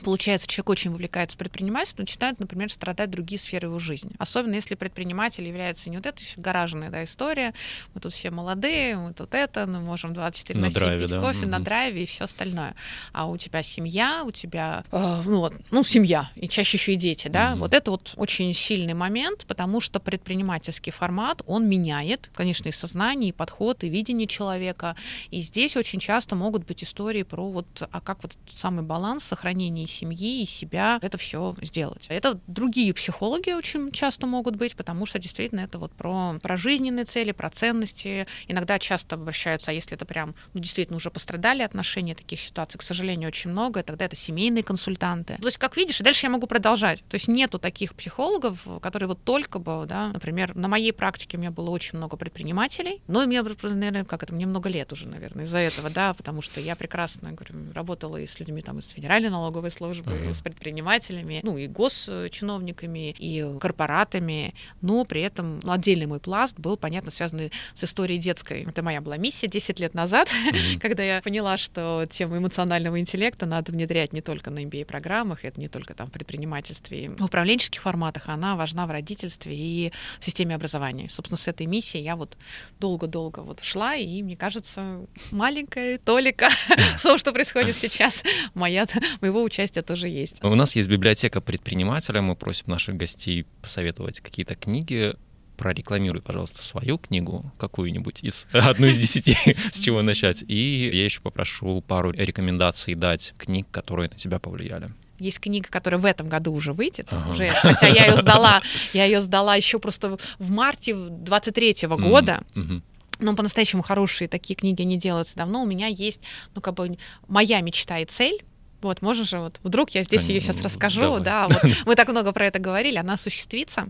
[0.00, 4.10] Получается, человек очень вовлекается в предпринимательство, начинают, например, страдать другие сферы его жизни.
[4.18, 7.52] Особенно если предприниматель является не вот эта еще гаражная да, история,
[7.94, 11.10] мы тут все молодые, мы тут это, мы можем 24 на, на 7 драйве, пить
[11.10, 11.20] да?
[11.20, 11.48] кофе, угу.
[11.48, 12.74] на драйве и все остальное.
[13.12, 16.96] А у тебя семья, у тебя, э, ну вот, ну семья, и чаще еще и
[16.96, 17.60] дети, да, угу.
[17.60, 23.28] вот это вот очень сильный момент, потому что предпринимательский формат, он меняет, конечно, и сознание,
[23.28, 24.96] и подход, и видение человека,
[25.30, 29.81] и здесь очень часто могут быть истории про вот, а как вот самый баланс сохранения
[29.84, 32.06] и семьи, и себя это все сделать.
[32.08, 37.04] Это другие психологи очень часто могут быть, потому что действительно это вот про, про жизненные
[37.04, 38.26] цели, про ценности.
[38.48, 42.82] Иногда часто обращаются, а если это прям, ну, действительно уже пострадали отношения, таких ситуаций, к
[42.82, 45.36] сожалению, очень много, тогда это семейные консультанты.
[45.38, 47.04] То есть, как видишь, и дальше я могу продолжать.
[47.08, 51.40] То есть нету таких психологов, которые вот только бы, да, например, на моей практике у
[51.40, 55.44] меня было очень много предпринимателей, но мне, наверное, как это, мне много лет уже, наверное,
[55.44, 59.30] из-за этого, да, потому что я прекрасно, говорю, работала и с людьми там из Федеральной
[59.30, 60.34] налоговой службы, uh-huh.
[60.34, 66.76] с предпринимателями, ну и госчиновниками, и корпоратами, но при этом ну, отдельный мой пласт был,
[66.76, 68.64] понятно, связан с историей детской.
[68.64, 70.78] Это моя была миссия 10 лет назад, uh-huh.
[70.80, 75.68] когда я поняла, что тему эмоционального интеллекта надо внедрять не только на MBA-программах, это не
[75.68, 81.08] только там в предпринимательстве, в управленческих форматах, она важна в родительстве и в системе образования.
[81.10, 82.36] Собственно, с этой миссией я вот
[82.78, 86.48] долго-долго вот шла, и мне кажется, маленькая толика
[86.98, 88.22] в том, что происходит сейчас,
[88.54, 88.86] моя,
[89.20, 90.42] моего участия участия тоже есть.
[90.42, 95.14] У нас есть библиотека предпринимателя, мы просим наших гостей посоветовать какие-то книги,
[95.56, 99.36] прорекламируй, пожалуйста, свою книгу, какую-нибудь из одну из десяти,
[99.70, 100.44] с чего начать.
[100.48, 104.88] И я еще попрошу пару рекомендаций дать книг, которые на тебя повлияли.
[105.20, 107.30] Есть книга, которая в этом году уже выйдет, ага.
[107.30, 108.60] уже, хотя я ее сдала,
[108.92, 112.42] я ее сдала еще просто в марте 23 -го года.
[112.54, 112.82] Mm-hmm.
[113.20, 115.62] Но по-настоящему хорошие такие книги не делаются давно.
[115.62, 116.22] У меня есть,
[116.56, 116.98] ну, как бы,
[117.28, 118.42] моя мечта и цель
[118.82, 121.22] вот, можно же, вот, вдруг я здесь ее сейчас расскажу, Давай.
[121.22, 123.88] да, вот, мы так много про это говорили, она осуществится.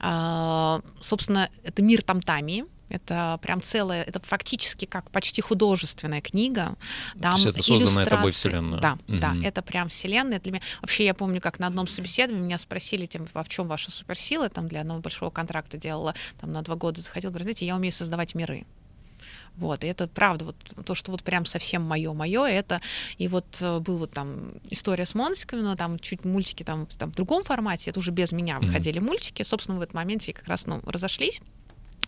[0.00, 6.76] А, собственно, это мир Тамтами, это прям целая, это фактически как почти художественная книга.
[7.20, 8.80] Там То есть это созданная тобой вселенная.
[8.80, 9.18] Да, угу.
[9.18, 10.62] да, это прям вселенная для меня.
[10.80, 14.48] Вообще я помню, как на одном собеседовании меня спросили, тем, а в чем ваша суперсила,
[14.48, 17.92] там для одного большого контракта делала, там на два года заходил, говорит, знаете, я умею
[17.92, 18.66] создавать миры.
[19.58, 22.80] Вот, и это правда, вот то, что вот прям совсем мое, мое, это
[23.18, 27.10] и вот э, был вот там история с монстриками, но там чуть мультики там, там
[27.10, 29.04] в другом формате, это уже без меня выходили mm-hmm.
[29.04, 31.40] мультики, собственно, в этот моменте как раз ну, разошлись.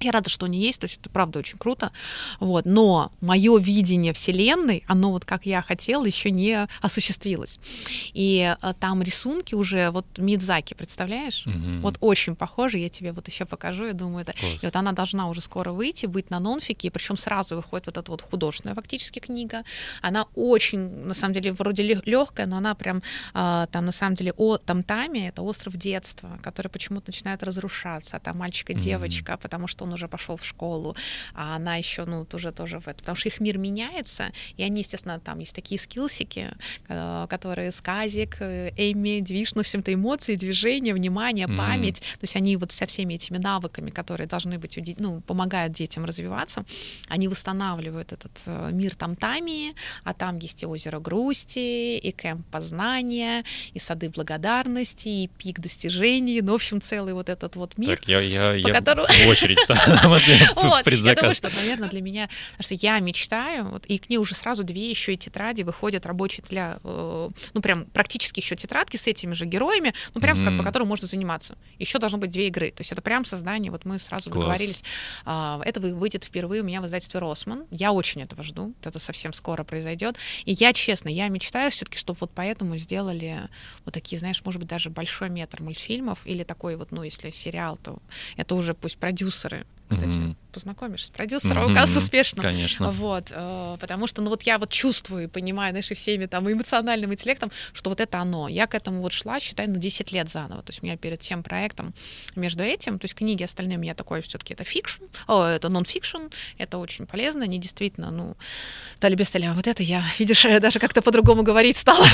[0.00, 1.92] Я рада, что они есть, то есть это правда очень круто.
[2.38, 2.64] Вот.
[2.64, 7.58] Но мое видение Вселенной, оно вот как я хотела, еще не осуществилось.
[8.12, 11.46] И а, там рисунки уже, вот Мидзаки, представляешь?
[11.46, 11.80] Угу.
[11.82, 14.32] Вот очень похожи, я тебе вот еще покажу, я думаю, это.
[14.32, 14.62] Класс.
[14.62, 18.10] И вот она должна уже скоро выйти, быть на нонфике, причем сразу выходит вот эта
[18.10, 19.64] вот художественная фактически книга.
[20.02, 23.02] Она очень, на самом деле, вроде легкая, но она прям
[23.34, 28.20] а, там на самом деле о Тамтаме, это остров детства, который почему-то начинает разрушаться, а
[28.20, 29.40] там мальчик и девочка, угу.
[29.42, 30.96] потому что он уже пошел в школу,
[31.34, 34.80] а она еще, ну, тоже тоже в это, потому что их мир меняется, и они,
[34.80, 36.52] естественно, там есть такие скиллсики,
[36.88, 42.20] э, которые сказик, Эми, движ, ну, всем-то эмоции, движения, внимание, память, mm-hmm.
[42.20, 46.04] то есть они вот со всеми этими навыками, которые должны быть, у ну, помогают детям
[46.04, 46.64] развиваться,
[47.08, 49.74] они восстанавливают этот э, мир там-тами,
[50.04, 56.40] а там есть и озеро грусти, и кемп познания, и сады благодарности, и пик достижений,
[56.42, 57.96] ну, в общем, целый вот этот вот мир.
[57.96, 59.08] Так, я, я, я которому...
[59.08, 59.58] в очередь
[60.56, 64.18] вот, я думаю, что, наверное, для меня, потому что я мечтаю, вот, и к ней
[64.18, 68.96] уже сразу две еще и тетради выходят рабочие для, э, ну, прям практически еще тетрадки
[68.96, 71.56] с этими же героями, ну, прям, как, по которым можно заниматься.
[71.78, 74.82] Еще должно быть две игры, то есть это прям создание, вот мы сразу договорились,
[75.24, 79.32] а, это выйдет впервые у меня в издательстве «Росман», я очень этого жду, это совсем
[79.32, 83.48] скоро произойдет, и я, честно, я мечтаю все-таки, чтобы вот поэтому сделали
[83.84, 87.78] вот такие, знаешь, может быть, даже большой метр мультфильмов, или такой вот, ну, если сериал,
[87.82, 87.98] то
[88.36, 90.10] это уже пусть продюсеры кстати.
[90.10, 91.98] Mm-hmm познакомишься с продюсером, mm-hmm.
[91.98, 92.42] успешно.
[92.42, 92.90] Конечно.
[92.90, 96.50] Вот, э, потому что, ну вот я вот чувствую и понимаю, знаешь, и всеми там
[96.50, 98.48] эмоциональным интеллектом, что вот это оно.
[98.48, 100.62] Я к этому вот шла, считай, ну 10 лет заново.
[100.62, 101.94] То есть у меня перед всем проектом
[102.36, 106.28] между этим, то есть книги остальные у меня такое все-таки это фикшн, о, это нон-фикшн,
[106.58, 108.36] это очень полезно, они действительно, ну,
[108.96, 112.06] стали а вот это я, видишь, даже как-то по-другому говорить стала.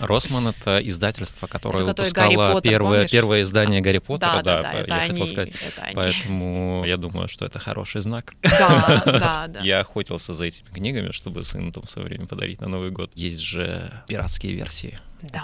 [0.00, 4.84] Росман— это издательство, которое это выпускало Поттер, первое, первое издание Гарри Поттера, да, да, да,
[4.86, 5.52] да я хотел сказать.
[5.94, 8.34] Поэтому я думаю, что это хороший знак.
[8.42, 9.60] Да, да, да.
[9.60, 13.10] Я охотился за этими книгами, чтобы сыну там в свое время подарить на Новый год.
[13.14, 15.42] Есть же пиратские версии да,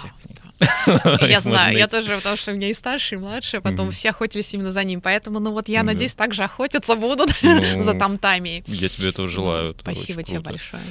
[0.58, 1.26] да.
[1.28, 4.52] Я знаю, я тоже, потому что у меня и старшие, и младшие, потом все охотились
[4.52, 8.64] именно за ним, поэтому, ну вот я надеюсь, также охотиться будут ну, за тамтами.
[8.66, 9.76] Я тебе этого желаю.
[9.80, 10.82] Спасибо тебе большое.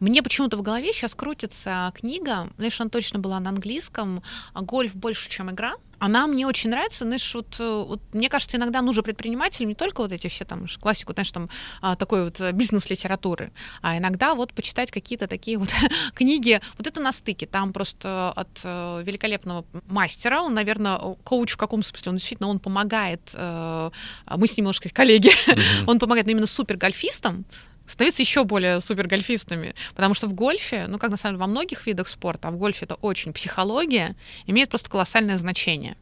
[0.00, 4.22] Мне почему-то в голове сейчас крутится книга, знаешь, она точно была на английском,
[4.54, 5.74] «Гольф больше, чем игра»,
[6.04, 10.02] она мне очень нравится, знаешь, вот, э, вот мне кажется, иногда нужно предпринимателям не только
[10.02, 11.48] вот эти все там классику, знаешь, там
[11.80, 15.70] а, такой вот бизнес-литературы, а иногда вот почитать какие-то такие вот
[16.14, 21.56] книги, вот это на стыке, там просто от э, великолепного мастера, он, наверное, коуч в
[21.56, 23.90] каком смысле, он действительно, он помогает, э,
[24.36, 25.84] мы с ним, можно сказать, коллеги, mm-hmm.
[25.86, 27.46] он помогает ну, именно супер гольфистам,
[27.86, 29.74] становиться еще более супергольфистами.
[29.94, 32.56] Потому что в гольфе, ну как на самом деле во многих видах спорта, а в
[32.56, 34.16] гольфе это очень психология,
[34.46, 35.96] имеет просто колоссальное значение.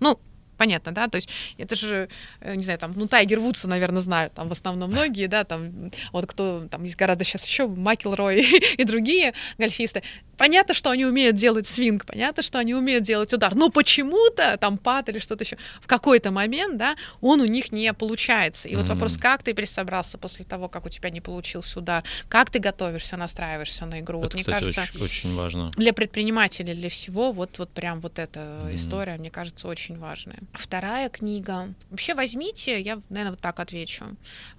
[0.00, 0.18] Ну,
[0.62, 1.28] понятно, да, то есть
[1.58, 2.08] это же,
[2.40, 5.90] э, не знаю, там, ну, Тайгер Вудса, наверное, знают, там, в основном многие, да, там,
[6.12, 8.44] вот кто, там, есть гораздо сейчас еще Макел Рой
[8.78, 10.02] и другие гольфисты,
[10.42, 14.76] Понятно, что они умеют делать свинг, понятно, что они умеют делать удар, но почему-то там
[14.76, 18.66] пад или что-то еще в какой-то момент, да, он у них не получается.
[18.66, 18.78] И mm-hmm.
[18.78, 22.58] вот вопрос, как ты пересобрался после того, как у тебя не получился удар, как ты
[22.58, 24.18] готовишься, настраиваешься на игру.
[24.18, 25.70] Это, вот, мне кстати, кажется, очень, очень важно.
[25.76, 28.74] Для предпринимателей, для всего, вот, вот прям вот эта mm-hmm.
[28.74, 30.40] история, мне кажется, очень важная.
[30.54, 31.72] Вторая книга.
[31.88, 34.06] Вообще возьмите, я, наверное, вот так отвечу.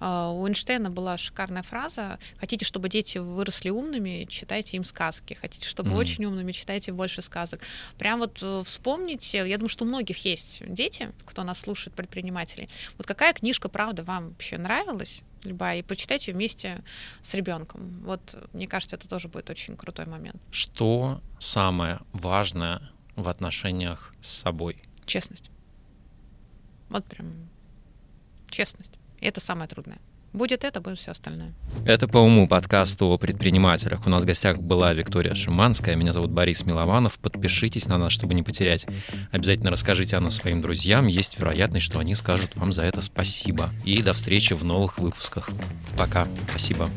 [0.00, 5.36] Uh, у Эйнштейна была шикарная фраза «Хотите, чтобы дети выросли умными, читайте им сказки.
[5.38, 5.96] Хотите, чтобы mm-hmm.
[5.96, 7.60] очень умными, читайте больше сказок.
[7.98, 12.68] Прям вот э, вспомните, я думаю, что у многих есть дети, кто нас слушает, предпринимателей.
[12.96, 15.22] Вот какая книжка, правда, вам вообще нравилась?
[15.42, 16.82] любая, и почитайте вместе
[17.20, 18.00] с ребенком.
[18.02, 20.40] Вот, мне кажется, это тоже будет очень крутой момент.
[20.50, 24.78] Что самое важное в отношениях с собой?
[25.04, 25.50] Честность.
[26.88, 27.50] Вот прям
[28.48, 28.92] честность.
[29.20, 29.98] И это самое трудное.
[30.34, 31.54] Будет это, будет все остальное.
[31.86, 34.04] Это по уму подкаст о предпринимателях.
[34.04, 35.94] У нас в гостях была Виктория Шиманская.
[35.94, 37.20] Меня зовут Борис Милованов.
[37.20, 38.84] Подпишитесь на нас, чтобы не потерять.
[39.30, 41.06] Обязательно расскажите о нас своим друзьям.
[41.06, 43.70] Есть вероятность, что они скажут вам за это спасибо.
[43.84, 45.50] И до встречи в новых выпусках.
[45.96, 46.26] Пока.
[46.48, 46.88] Спасибо.